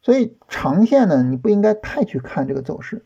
[0.08, 3.04] 所以长线呢，你不应该太去看这个走势。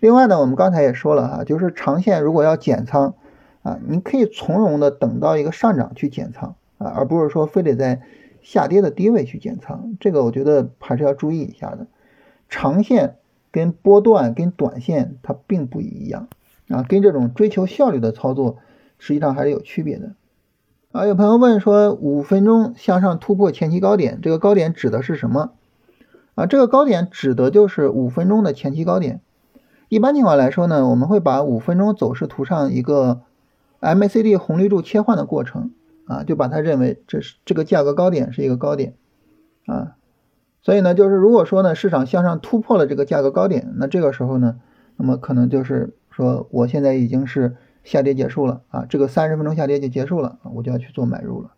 [0.00, 3.14] 另外呢，我们刚才也说了哈，就是长线如果要减仓
[3.62, 8.02] 啊，你可以从容的等到一个上涨去减仓啊，而不是说非得在
[8.42, 9.96] 下跌的低位去减仓。
[10.00, 11.86] 这个我觉得还是要注意一下的。
[12.48, 13.18] 长线
[13.52, 16.26] 跟波段跟短线它并不一样
[16.68, 18.56] 啊，跟这种追求效率的操作
[18.98, 20.14] 实际上还是有区别的。
[20.90, 25.52] 啊，有朋友问说，五分钟向上突破前期高点，这个高点指的是什么？
[26.34, 29.20] 啊，这个高点指的就是五分钟的前期高点。
[29.88, 33.22] 一般情况来说呢，我们会把五分钟走势图上一个
[33.80, 35.72] MACD 红绿柱切换的过程
[36.06, 38.94] 啊，就把它认为这是这个价格高点是一个高点
[39.66, 39.96] 啊，
[40.62, 44.60] 所以呢，就是如果说呢市场向上突破了这个价格高点，那这个时候呢，
[44.96, 51.50] 那么可能就是说我现在已经是下跌结束了啊，这个三十分钟下跌就结束了，我就要去做买入了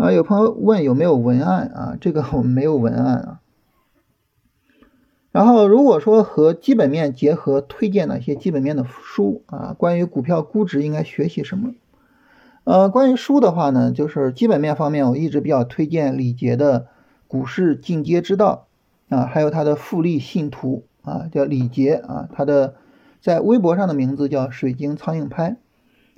[0.00, 0.12] 啊。
[0.12, 1.96] 有朋友问有没有文案啊？
[2.00, 3.40] 这个我们没有文案啊。
[5.32, 9.76] 然后，如果说和基本面结合，推荐哪些基本面的书啊？
[9.78, 11.74] 关于股票估值应该学习什么？
[12.64, 16.80] 呃，关于书的话呢，就是基本面方面，我一直比较推荐李杰的
[17.28, 18.66] 《股市进阶之道》
[19.16, 22.74] 啊，还有他的复利信徒啊，叫李杰啊，他的
[23.20, 25.56] 在微博上的名字叫水晶苍蝇拍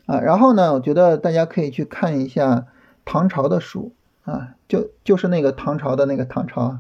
[0.07, 0.21] 啊。
[0.21, 2.67] 然后呢，我觉得大家可以去看一下
[3.05, 3.93] 唐朝的书
[4.25, 6.79] 啊，就就是那个唐朝的那个唐朝，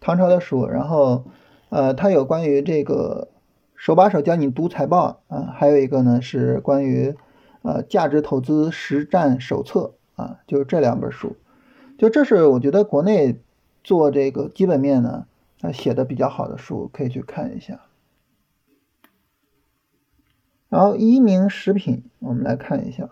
[0.00, 1.24] 唐朝的书，然后。
[1.70, 3.28] 呃，它有关于这个
[3.76, 7.14] 手把手教你读财报啊，还有一个呢是关于
[7.60, 11.36] 呃价值投资实战手册啊，就是这两本书，
[11.98, 13.38] 就这是我觉得国内
[13.84, 15.26] 做这个基本面呢
[15.60, 17.82] 啊写的比较好的书，可以去看一下。
[20.70, 23.10] 然后一鸣食品，我们来看一下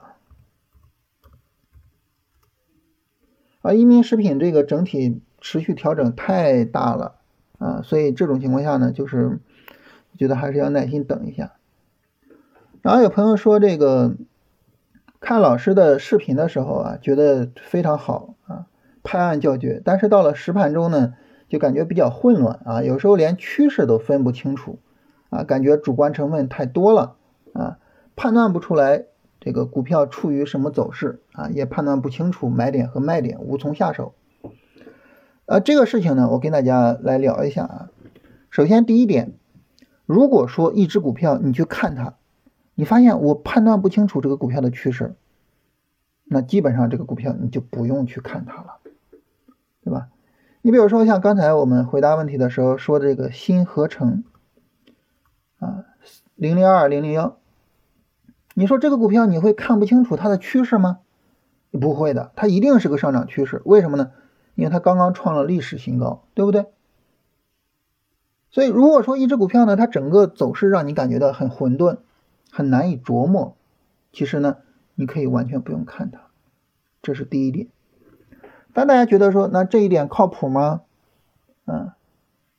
[3.67, 7.17] 啊，一鸣食品这个整体持续调整太大了。
[7.59, 9.41] 啊，所以这种情况下呢，就是
[10.19, 11.53] 觉得还是要耐心等一下。
[12.83, 14.15] 然后有朋友说，这个
[15.21, 18.67] 看老师的视频的时候啊，觉得非常好啊，
[19.03, 19.81] 拍案叫绝。
[19.83, 21.15] 但是到了实盘中呢，
[21.49, 24.79] 就感觉比较混乱啊，有时候连趋势都分不清楚
[25.31, 27.17] 啊，感觉主观成分太多了
[27.55, 27.79] 啊，
[28.17, 29.07] 判断不出来
[29.41, 34.15] 这个股票处于什么走势啊，也判断不清楚买点和卖点，无从下手。
[35.45, 37.91] 呃，这个事情呢，我跟大家来聊一下啊。
[38.51, 39.35] 首先，第一点，
[40.05, 42.15] 如果说一只股票你去看它，
[42.75, 45.15] 你发现我判断不清楚这个股票的趋势，
[46.25, 48.81] 那基本上这个股票你就不用去看它了，
[49.85, 50.09] 对吧？
[50.63, 54.25] 你比如说像刚才我们回答问题的时候说这个新合成
[55.61, 55.85] 啊，
[56.35, 57.39] 零零二零零幺，
[58.59, 61.01] 你说这个股票你会看不清楚它的趋势吗？
[61.73, 63.61] 不会的，它一定是个上涨趋势。
[63.67, 64.13] 为什么呢？
[64.55, 66.65] 因为它刚刚创了历史新高，对不对？
[68.51, 71.99] 所以如果说一只股票呢，它整个走势让你感觉到很混沌，
[72.51, 73.55] 很难以琢磨，
[74.11, 74.57] 其实呢，
[74.95, 76.21] 你可以完全不用看它，
[77.03, 77.69] 这是第一点。
[78.73, 80.81] 但大家觉得说，那这一点靠谱吗？
[81.67, 81.91] 嗯，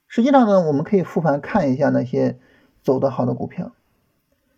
[0.08, 2.38] 实际上呢，我们可以复盘看一下那些
[2.84, 3.72] 走得好的股票，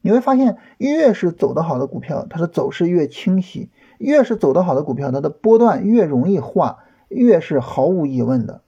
[0.02, 6.84] 你会发现，越是走得好的股票，它的走势越清晰；越是走得好的股票，它的波段越容易画。
[7.12, 8.62] 越是毫无疑问的，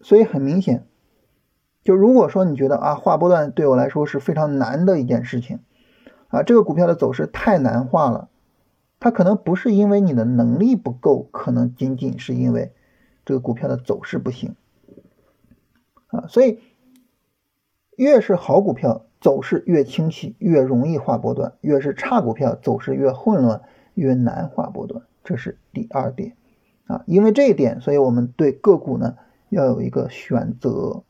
[0.00, 0.84] 所以很明显，
[1.84, 5.60] 就如果说你觉得啊画波段对我来说是非常难的一件事情，
[6.26, 8.30] 啊这个股票的走势太难画了，
[8.98, 12.72] 它可能不是因为你的能力不够，可能仅仅是因为
[13.24, 14.56] 这个股票的走势不行，
[16.08, 16.58] 啊所以
[17.96, 23.62] 越是好股票走势越清晰，越容易画波段；越是差股票走势越混乱，
[23.94, 25.02] 越难画波段。
[25.24, 26.36] 这是第二点。
[26.86, 29.16] 啊，因为这一点，所以我们对个股呢
[29.48, 31.02] 要有一个选择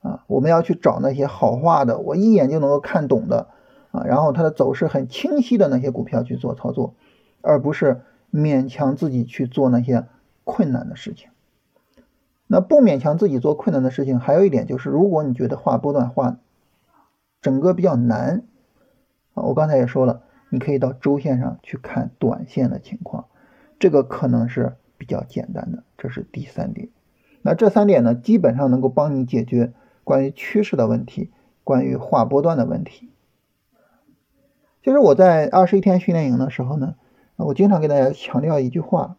[0.00, 3.48] 啊，我们要去找那些好画的，我一眼就能够看懂的
[3.90, 6.94] 啊，然后它的走势很清晰的那些股票去做操作，
[7.42, 8.00] 而不是
[8.32, 10.06] 勉强自己去做那些
[10.44, 11.28] 困难的事情
[12.46, 16.38] 那不勉强自己做困难的事情，还有一点就是，如果你觉得画波段画
[17.40, 18.44] 整个比较难
[19.34, 23.26] 啊，我刚才也说了，你可以到周线上去看短线的情况，
[23.78, 25.82] 这个可能是比较简单的。
[25.96, 26.88] 这是第三点。
[27.42, 29.72] 那这三点呢，基本上能够帮你解决
[30.04, 31.30] 关于趋势的问题，
[31.64, 33.10] 关于画波段的问题。
[34.82, 36.94] 其实我在二十一天训练营的时候呢，
[37.36, 39.16] 我经常给大家强调一句话，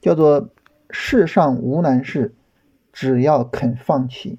[0.00, 0.48] 叫做
[0.90, 2.34] “世上无难事”。
[2.92, 4.38] 只要肯放弃，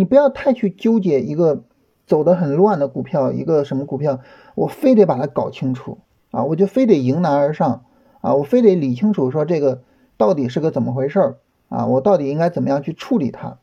[0.00, 1.64] 你不要太去纠结一个
[2.06, 4.20] 走得很乱的股票，一个什么股票，
[4.54, 5.98] 我非得把它搞清楚
[6.30, 7.84] 啊，我就非得迎难而上
[8.22, 9.82] 啊，我非得理清楚说这个
[10.16, 13.58] 到底是个怎么回事儿啊，我到底应该怎么样去处理它，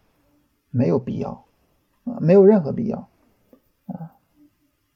[0.70, 1.46] 没有必要
[2.04, 3.10] 啊，没有任何必要
[3.88, 4.14] 啊。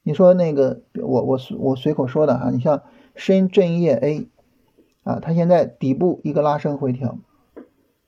[0.04, 2.84] 你说那个我我我随口说的哈，你像
[3.16, 4.28] 深圳业 A
[5.02, 7.18] 啊，它现在底部一个拉升回调。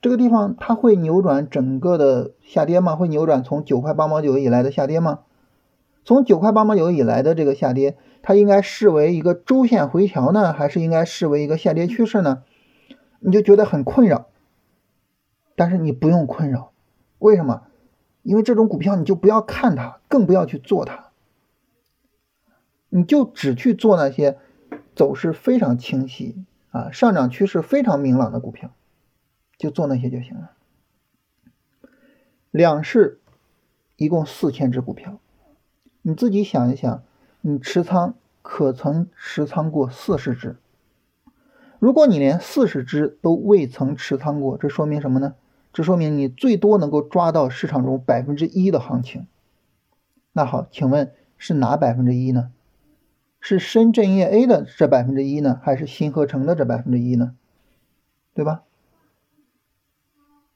[0.04, 2.98] 这个地方它会扭转整个的下跌吗？
[2.98, 5.22] 会扭转从九块八毛九以来的下跌吗？
[6.04, 12.44] 从九块八毛九以来的这个下跌，它应该视为一个周线回调呢，还是应该视为一个下跌趋势呢？
[13.22, 14.28] 你就觉得很困扰。
[15.56, 16.74] 但是你不用困扰，
[17.20, 17.62] 为什么？
[18.24, 21.12] 因为这种股票你就不要看它，更不要去做它，
[22.90, 24.38] 你就只去做那些
[24.94, 28.72] 走势非常清晰啊、上涨趋势非常明朗的股票。
[29.58, 30.52] 就做那些就行了。
[32.52, 33.20] 两市
[33.96, 35.20] 一共四千只股票，
[36.02, 37.04] 你自己想一想，
[37.42, 40.58] 你持仓可曾持仓过四十只？
[41.80, 45.36] 如果你连四十只都未曾持仓过，这说明什么呢？
[45.74, 49.26] 这说明你最多能够抓到市场中百分之一的行情。
[50.32, 52.52] 那好，请问是哪百分之一呢？
[53.40, 57.36] 是深圳业 A 的这百分之一呢，还是新合成的这百分之一呢？
[58.34, 58.64] 对吧？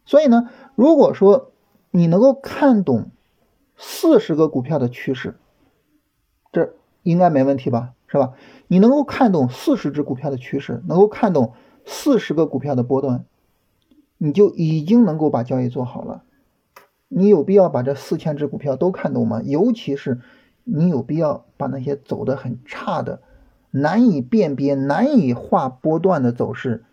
[0.08, 1.52] 所以呢，如果说
[1.92, 3.12] 你能够看懂
[3.76, 5.36] 四十个股票的趋势，
[6.52, 8.34] 这应该没问题吧，是吧？
[8.68, 11.54] 你能够看懂四十只股票的趋势，能够看懂
[11.86, 13.26] 四十个股票的波段，
[14.18, 16.24] 你就已经能够把交易做好了。
[17.10, 19.42] 你有必要把这四千只股票都看懂吗？
[19.44, 20.22] 尤其是
[20.64, 23.22] 你有必要把那些走得很差的、
[23.72, 26.86] 难以辨别、难以画波段的走势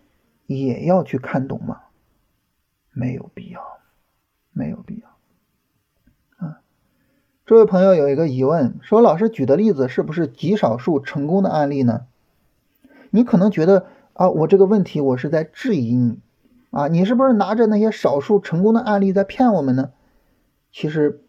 [0.47, 1.81] 也要去看懂吗？
[2.95, 3.61] 没有必要，
[4.53, 6.47] 没有必要。
[6.47, 6.61] 啊，
[7.45, 12.07] 这位朋友有一个疑问，说老师举的例子是不是极少数成功的案例呢？
[13.11, 16.19] 你可能觉得啊，我这个问题我是在质疑你
[16.71, 19.93] 啊，你是不是拿着那些少数成功的案例在骗我们呢？
[20.73, 21.21] 其实，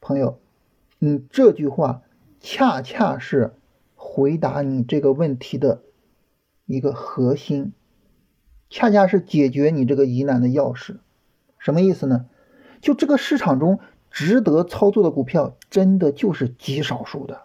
[0.00, 0.38] 朋友，
[0.98, 2.02] 你这句话
[2.40, 3.54] 恰恰是
[3.94, 5.82] 回答你这个问题的
[6.64, 7.72] 一个核心。
[8.68, 10.96] 恰恰是解决你这个疑难的钥匙，
[11.58, 12.26] 什么意思呢？
[12.80, 13.78] 就这个市场中
[14.10, 17.42] 值得操作的股票，真的就是极少数的，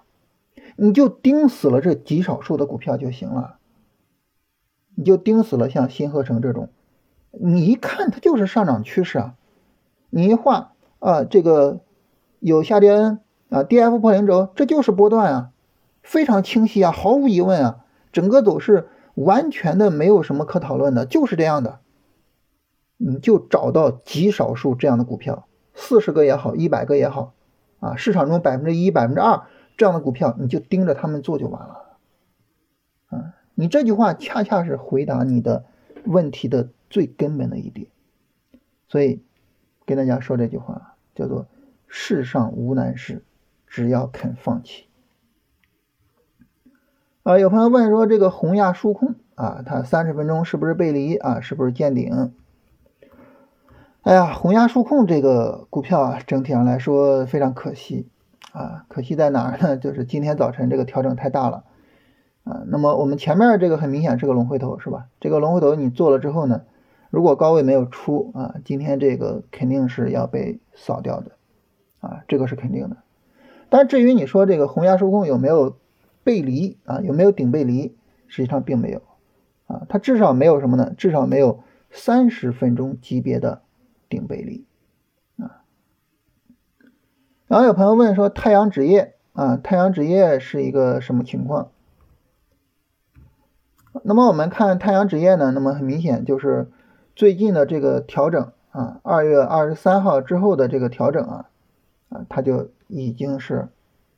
[0.75, 3.57] 你就盯死了这极少数的股票就行了。
[4.95, 6.69] 你就盯死了像新合成这种，
[7.31, 9.35] 你一看它就是上涨趋势啊，
[10.09, 11.79] 你一画啊，这个
[12.39, 15.51] 有下跌啊，D F 破零轴，这就是波段啊，
[16.03, 18.89] 非常清晰啊，毫无疑问啊，整个走势。
[19.23, 21.79] 完全的没有什么可讨论的，就是这样的。
[22.97, 27.33] 你就找到极少数这样的股票，四十个也好，一百个也好，
[27.79, 31.97] 啊，市场中百分之一、百分之二这样的股票，你就盯着他们做就完了。
[33.07, 35.65] 啊，你这句话恰恰是回答你的
[36.05, 37.87] 问题的最根本的一点。
[38.87, 39.23] 所以
[39.85, 41.47] 跟大家说这句话叫做
[41.87, 43.23] “世上无难事，
[43.65, 44.85] 只要肯放弃”。
[47.23, 51.39] 啊，有朋友问说，这个红亚数控啊，它三十分钟是不是背离啊？
[51.39, 52.33] 是不是见顶？
[54.01, 58.07] 哎呀，红亚数控这个股票啊，整体上来说非常可惜
[58.53, 59.77] 啊，可惜在哪儿呢？
[59.77, 61.63] 就是今天早晨这个调整太大了
[62.43, 62.63] 啊。
[62.65, 65.05] 那么我们前面这个很明显是个龙回头，是吧？
[65.19, 66.63] 这个龙回头你做了之后呢，
[67.11, 71.33] 如果高位没有出啊，今天这个肯定是要被扫掉的
[71.99, 72.97] 啊，这个是肯定的。
[73.69, 75.77] 但至于你说这个红亚数控有没有？
[76.23, 77.95] 背离啊，有没有顶背离？
[78.27, 79.01] 实际上并没有
[79.67, 80.93] 啊，它至少没有什么呢？
[80.97, 83.61] 至少没有三十分钟级别的
[84.07, 84.65] 顶背离
[85.37, 85.63] 啊。
[87.47, 91.71] 然后有朋友问说，太阳纸业啊，太阳纸业是一个什么情况？
[94.03, 96.71] 那么我们看太阳纸业呢，那么很明显就是
[97.13, 101.49] 最近的这个调整啊，二月二十三号之后的这个调整啊，
[102.07, 103.67] 啊，它就已经是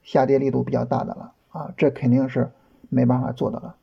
[0.03, 1.33] 下跌力度比较大的了。
[1.53, 2.51] 啊，这肯定是
[2.89, 3.75] 没办法做的了。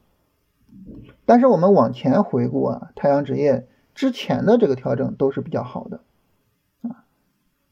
[1.25, 6.01] 但是我们往前回顾啊，太阳纸业之前的这个调整都是比较好的
[6.83, 7.05] 啊。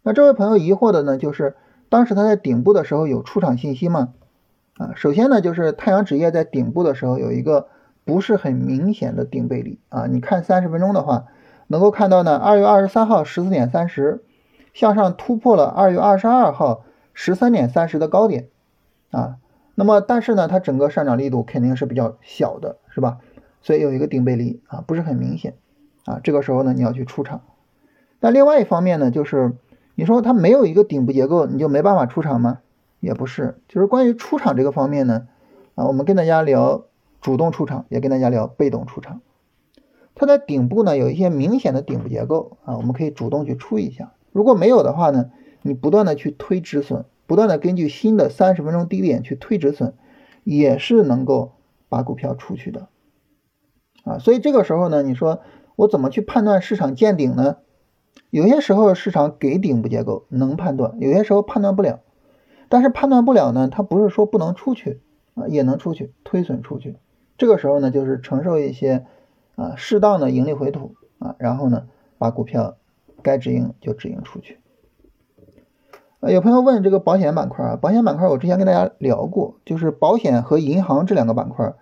[0.03, 1.57] 那这位朋友疑惑的呢，就是
[1.89, 4.15] 当时他在顶部的时候有出场信息吗？
[4.79, 7.67] 啊，首先呢，就是太阳纸业在顶部的时候有一个
[8.05, 10.07] 不是很明显的顶背离啊。
[10.07, 11.27] 你看三十分钟的话，
[11.67, 14.23] 能够看到呢，二月二十三号十四点三十
[14.73, 18.49] 向上突破了二月二十二号十三点三十的高点
[19.11, 19.39] 啊。
[19.81, 23.18] 那么，但是呢，它整个上涨力度肯定是比较小的，是吧？
[23.62, 25.55] 所以有一个顶背离啊，不是很明显
[26.05, 26.18] 啊。
[26.24, 27.43] 这个时候呢，你要去出场。
[28.18, 29.53] 但另外一方面呢，就是
[29.95, 32.59] 你说它没有一个顶部结构，你就没办法出场吗？
[32.99, 33.61] 也不是。
[33.68, 35.29] 就是关于出场这个方面呢，
[35.76, 36.87] 啊，我们跟大家聊
[37.20, 39.20] 主动出场，也跟大家聊被动出场。
[40.16, 44.11] 它在顶部呢有一些明显的顶部结构啊，我们可以主动去出一下。
[44.33, 45.31] 如果没有的话呢，
[45.62, 47.05] 你不断的去推止损。
[47.29, 49.93] 不断的根据新的三十分钟低点去推止损，
[50.45, 51.53] 也是能够
[51.91, 52.89] 把股票出去的
[54.03, 54.18] 啊。
[54.18, 55.43] 所以这个时候呢，你说
[55.76, 57.59] 我怎么去判断市场见顶呢？
[58.31, 62.01] 有些时候市场给顶部结构能判断，有些时候判断不了。
[62.70, 65.01] 但是判断不了呢，它不是说不能出去
[65.35, 66.97] 啊，也能出去推损出去。
[67.37, 69.05] 这个时候呢，就是承受一些
[69.55, 72.79] 啊适当的盈利回吐啊，然后呢把股票
[73.22, 74.59] 该止盈就止盈出去。
[76.21, 81.75] 呃，有朋友问这个保险板块啊，保险板块我之前跟大家聊过，就是保险和银行这两个板块，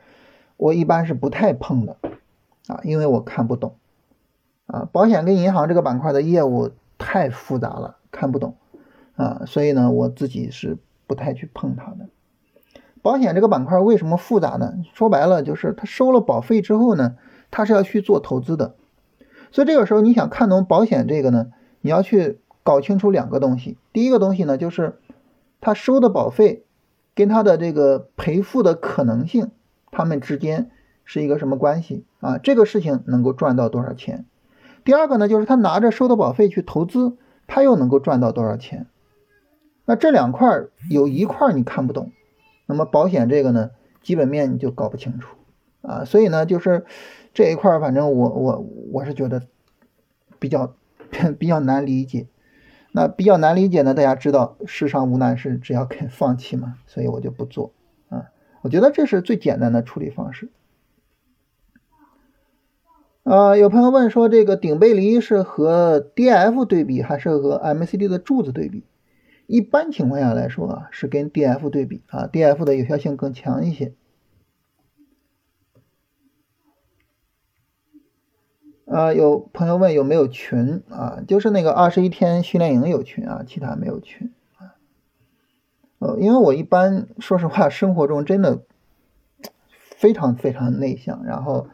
[0.59, 1.97] 我一般是不太碰的
[2.67, 3.77] 啊，因为我看不懂
[4.67, 8.57] 啊，保险跟银行这个板块的业务太复杂了，看不懂
[9.17, 10.77] 啊，所以呢，我自己是
[11.07, 12.11] 不太去碰它的。
[13.01, 14.75] 保险这个板块为什么复杂呢？
[14.93, 17.17] 说白了就是它收了保费之后呢，
[17.51, 18.75] 它是要去做投资的，
[19.51, 21.47] 所以这个时候你想看懂保险这个呢，
[21.81, 22.39] 你要去。
[22.67, 24.99] 搞清楚两个东西，第一个东西呢，就是
[25.61, 26.65] 他收的保费
[27.15, 29.53] 跟他的这个赔付的可能性，
[29.93, 30.73] 他们之间
[31.05, 32.39] 是一个什么关系啊？
[32.39, 34.25] 这个事情能够赚到多少钱？
[34.83, 38.89] 第二个呢，就是他拿着收的保费去投资，他又能够赚到多少钱？
[39.85, 42.11] 那这两块有一块你看不懂，
[42.67, 43.71] 那么保险这个呢，
[44.03, 45.37] 基本面你就搞不清楚
[45.83, 46.05] 啊。
[46.05, 46.85] 所以呢，就是
[47.33, 49.43] 这一块，反正我我我是觉得
[50.41, 50.75] 比较
[51.39, 52.27] 比较难理解。
[52.97, 53.93] 那比较难理解呢？
[53.93, 57.75] 大家知道世上无难事，只要肯放弃嘛，所以我就不做
[58.09, 58.31] 啊。
[58.63, 60.49] 我觉得这是最简单的处理方式。
[63.23, 68.83] 啊，有朋友问说，这个顶背离是和 D F 对比，还是和 M C D 的柱子对比？
[69.47, 73.93] 一般情况下来说啊，是跟 D F 对比啊，D F 的有效性更强一些。
[78.87, 81.19] 啊，有朋友问有没有群啊？
[81.27, 84.79] 就是那个二十一天训练营有群啊，其他没有群啊。
[85.99, 88.63] 呃，因为我一般说实话，生活中真的
[89.73, 91.67] 非常非常内向，然后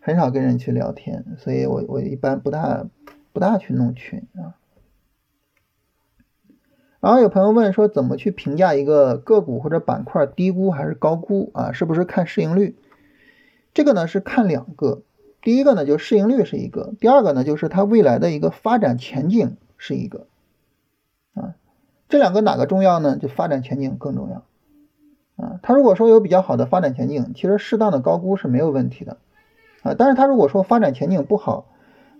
[0.00, 2.86] 很少跟人去聊天，所以我我一般不大
[3.34, 4.56] 不大去弄群啊。
[7.00, 11.72] 然后有朋友问说，怎么去评价一个个股或者板块低估还是高估啊？
[11.72, 12.74] 是不是看市盈率？
[13.74, 15.02] 这个呢是看两个。
[15.44, 20.26] 第一个呢，就是市盈率是一个；第二个呢，就是它未来的一个发展前景是一个。
[21.34, 21.54] 啊，
[22.08, 23.18] 这两个哪个重要呢？
[23.18, 24.42] 就发展前景更重要。
[25.36, 29.18] 啊，它如果说有比较好的发展前景，其实适当的高估是没有问题的。
[29.82, 31.66] 啊，但是它如果说发展前景不好，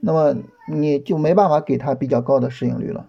[0.01, 0.37] 那么
[0.69, 3.09] 你就没办法给它比较高的市盈率了。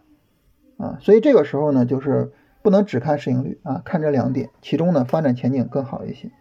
[0.77, 6.31] 啊，所以这个时候呢，就是不能只看市盈率啊，看这两点，其中呢发展前景更好一些。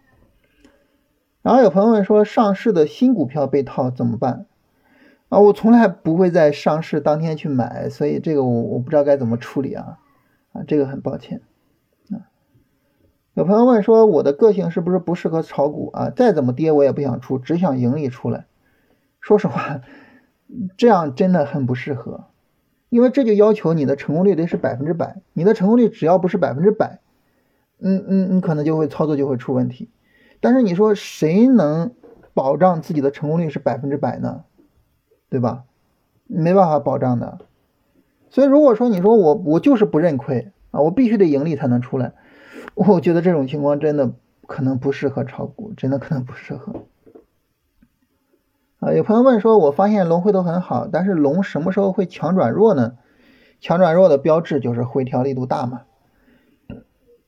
[1.45, 4.47] 然后有朋友问说，上市的新股票被套怎么办？
[5.29, 9.99] 啊，我从来不会在上市当天去买，所以这个我我不知道该怎么处理啊，
[10.53, 11.41] 啊，这个很抱歉
[12.09, 12.25] 啊。
[13.35, 16.09] 有朋友问说，我的个性是不是不适合炒股啊？
[16.09, 18.47] 再怎么跌我也不想出，只想盈利出来。
[19.21, 19.81] 说实话，
[20.77, 22.25] 这样真的很不适合，
[22.89, 27.01] 因为这就要求你的成功率得是百分之百，你的成功率只要不是百分之百，
[27.79, 29.91] 嗯嗯，你可能就会操作就会出问题。
[30.41, 31.91] 但是你说谁能
[32.33, 34.43] 保障自己的成功率是百分之百呢？
[35.29, 35.63] 对吧？
[36.27, 37.39] 没办法保障的。
[38.29, 42.13] 所以如果说你说我我就是不认亏啊，我必须得盈利才能出来，
[42.73, 44.11] 我觉得这种情况真的
[44.45, 46.83] 可能不适合炒股，真的可能不适合。
[48.79, 52.97] 啊，有朋友问说，我发现龙回头很好，但是龙什么时候会强转弱呢？
[53.61, 55.83] 强转弱的标志就是回调力度大嘛。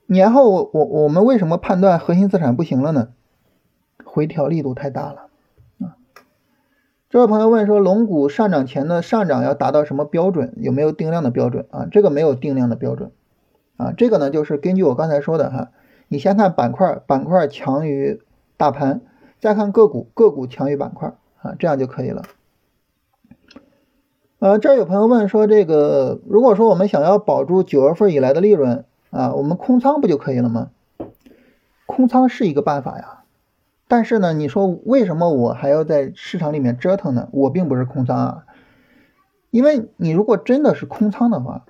[0.07, 3.09] 年后我我我们为什么判断核心资产不行了呢？
[4.05, 5.27] 回调力度太大了
[5.79, 5.97] 啊！
[7.09, 10.53] 这位朋友问说，龙股上涨前的上涨要达到什么标准？
[10.57, 11.87] 有没有定量的标准啊？
[11.91, 13.11] 这个没有定量的标准
[13.75, 13.91] 啊！
[13.97, 15.71] 这个呢，就是根据我刚才说的哈，
[16.07, 18.21] 你先看板块，板块强于
[18.55, 19.01] 大盘，
[19.39, 22.23] 再看个股，个股强于板块啊，这样就可以了
[24.39, 30.69] 呃，这儿有朋友问说，这个如果说我们想要保住九月份以来的利润啊，我们空仓不就可以了吗？
[31.85, 33.23] 空仓是一个办法呀，
[33.87, 37.29] 但是呢，你说为什么我还要在市场里面折腾呢？
[37.31, 38.45] 我并不是空仓啊，
[39.51, 41.65] 因为你如果真的是空仓的话，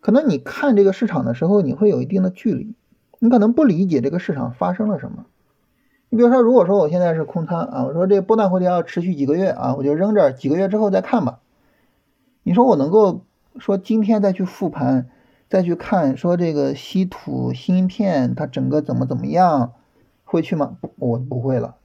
[0.00, 2.74] 可能你看这个市场的时候，你会有一定的距离，
[3.18, 5.26] 你可能不理解这个市场发生了什么。
[6.10, 11.40] 你比如说，如果说我现在是空仓啊，我说这波段回调要持续几个月啊，我就扔这儿，几个月之后再看吧。
[12.44, 13.22] 你说我能够
[13.58, 15.08] 说今天再去复盘，
[15.54, 19.74] 再去看说这个稀土芯片它整个怎么怎么样，
[20.24, 20.78] 会去吗？
[20.96, 21.76] 我不会了，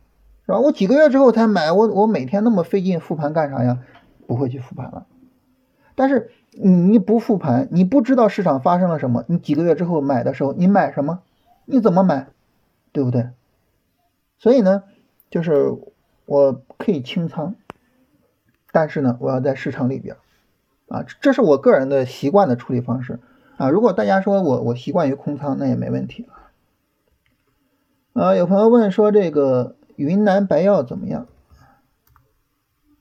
[0.48, 0.58] 是吧？
[0.60, 3.78] 我几个月之后才买，我我每天那么费劲复盘干啥呀？
[4.26, 5.06] 不会去复盘了。
[5.94, 11.20] 但是你不复盘，你不知道市场发生了什么，你几个月之后买的时候，你买什么？
[11.66, 12.30] 你怎么买？
[12.92, 13.30] 对不对？
[14.40, 14.82] 所以呢，
[15.30, 15.78] 就是
[16.26, 17.54] 我可以清仓，
[18.72, 20.16] 但是呢，我要在市场里边，
[20.88, 23.20] 啊，这是我个人的习惯的处理方式
[23.60, 23.70] 啊。
[23.70, 26.50] 如果大家说我我习惯于空仓，那也没问题啊。
[28.14, 31.28] 啊，有朋友问说这个云南白药怎么样？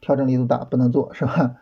[0.01, 1.57] 调整力度大，不能做是吧？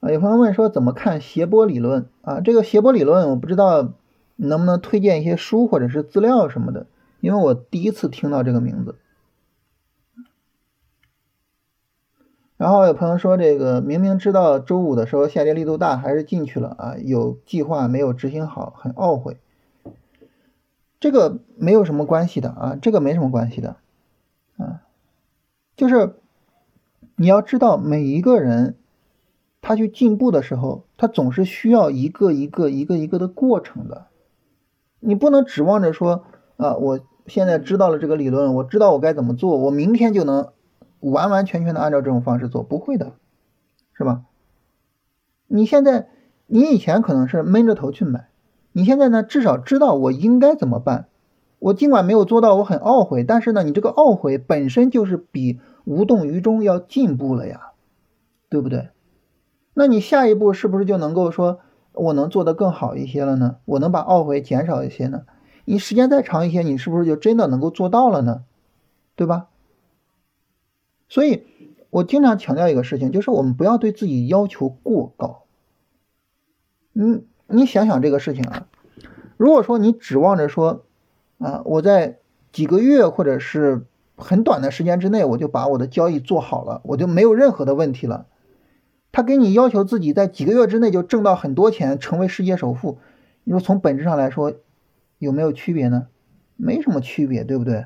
[0.00, 2.40] 啊，有朋友问说怎么看斜波理论啊？
[2.40, 3.92] 这个斜波理论我不知道
[4.36, 6.86] 能不能推荐一些书或者是资料什么的。
[7.20, 8.96] 因为我第一次听到这个名字，
[12.60, 19.38] 然后有朋友说，这个明明知道周五的时候下跌力度大，还是进去了啊，有计划没有执行好，很懊悔。
[21.00, 23.76] 这个没有什么关系的啊，这个没什么关系的
[24.58, 24.82] 啊，
[25.74, 26.16] 就是
[27.16, 28.76] 你要知道，每一个人
[29.62, 34.08] 他去进步的时候，他总是需要一个一个一个一个的过程的，
[34.98, 36.24] 你不能指望着说
[36.58, 37.00] 啊我。
[37.26, 40.48] 现在知道了这个理论，我知道我该怎么做，我明天就能
[41.00, 43.12] 完完全全的按照这种方式做，不会的，
[43.92, 44.22] 是吧？
[45.48, 46.08] 你现在，
[46.46, 48.28] 你以前可能是闷着头去买，
[48.72, 51.06] 你现在呢，至少知道我应该怎么办。
[51.58, 57.72] 我尽管没有做到，我很懊悔，但是呢，你这个懊悔本身就是比无动于衷要进步了呀，
[58.48, 58.88] 对不对？
[59.74, 61.60] 那你下一步是不是就能够说
[61.92, 63.56] 我能做得更好一些了呢？
[63.66, 65.24] 我能把懊悔减少一些呢？
[65.66, 68.44] 你时间再长一些，你是不是就真的能够做到了呢？
[69.14, 69.48] 对吧？
[71.10, 71.44] 所以
[71.90, 75.42] 我经常强调一个事情，就是我们不要对自己要求过高。
[76.94, 78.66] 嗯，你想想这个事情啊，
[79.36, 80.86] 如果说你指望着说
[81.36, 82.16] 啊，我在
[82.50, 83.84] 几个月或者是
[84.16, 88.26] 很短的时间之内，我就把我的交易做好了，我就没有任何的问题了。
[89.12, 92.98] 他给你要求自己在几个月之内就挣到很多钱，成为世界首富，
[93.44, 94.54] 你说从本质上来说。
[95.18, 96.06] 有没有区别呢？
[96.56, 97.84] 没什么区别，对不对？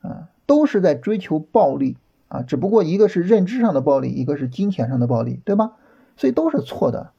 [0.00, 1.96] 啊，都是在追求暴利
[2.28, 5.72] 啊，只不过一个是认知上的暴力，一个是金钱上的暴力，对吧？
[6.16, 7.10] 所以都是错的。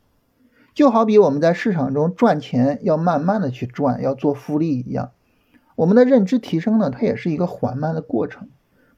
[0.73, 5.11] 就好比我们在市场中赚钱要慢慢的去赚，要做复利一样，
[5.75, 8.47] 我们的认知提升呢，它也是一个缓慢的过程。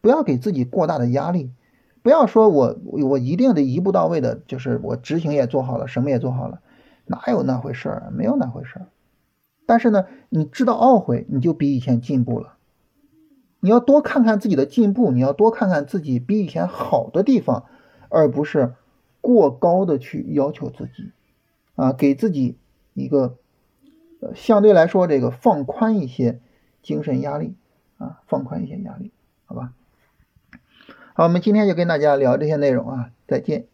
[0.02, 1.52] 不要给自己过大的压力，
[2.02, 6.60] 不要说我我一定得一步到位的，就是我执行也做好了，什么也做好了，
[7.06, 8.12] 哪有那回事儿？
[8.12, 8.88] 没有那回事儿。
[9.66, 12.56] 但是呢，你知道懊悔，你就比以前进步了。
[13.62, 17.66] 你要多看看自己的进步，你要多看看自己比以前好的地方，
[18.10, 18.74] 而不是
[19.22, 21.12] 过高的去要求自己，
[21.76, 22.58] 啊，给自己
[22.94, 23.38] 一个
[24.36, 26.40] 相对来说这个放宽一些
[26.82, 27.56] 精神压力
[27.98, 29.12] 啊，放宽一些压力，
[29.46, 29.74] 好吧？
[31.14, 33.71] 好，我们今天就跟大家聊这些内容啊，再见。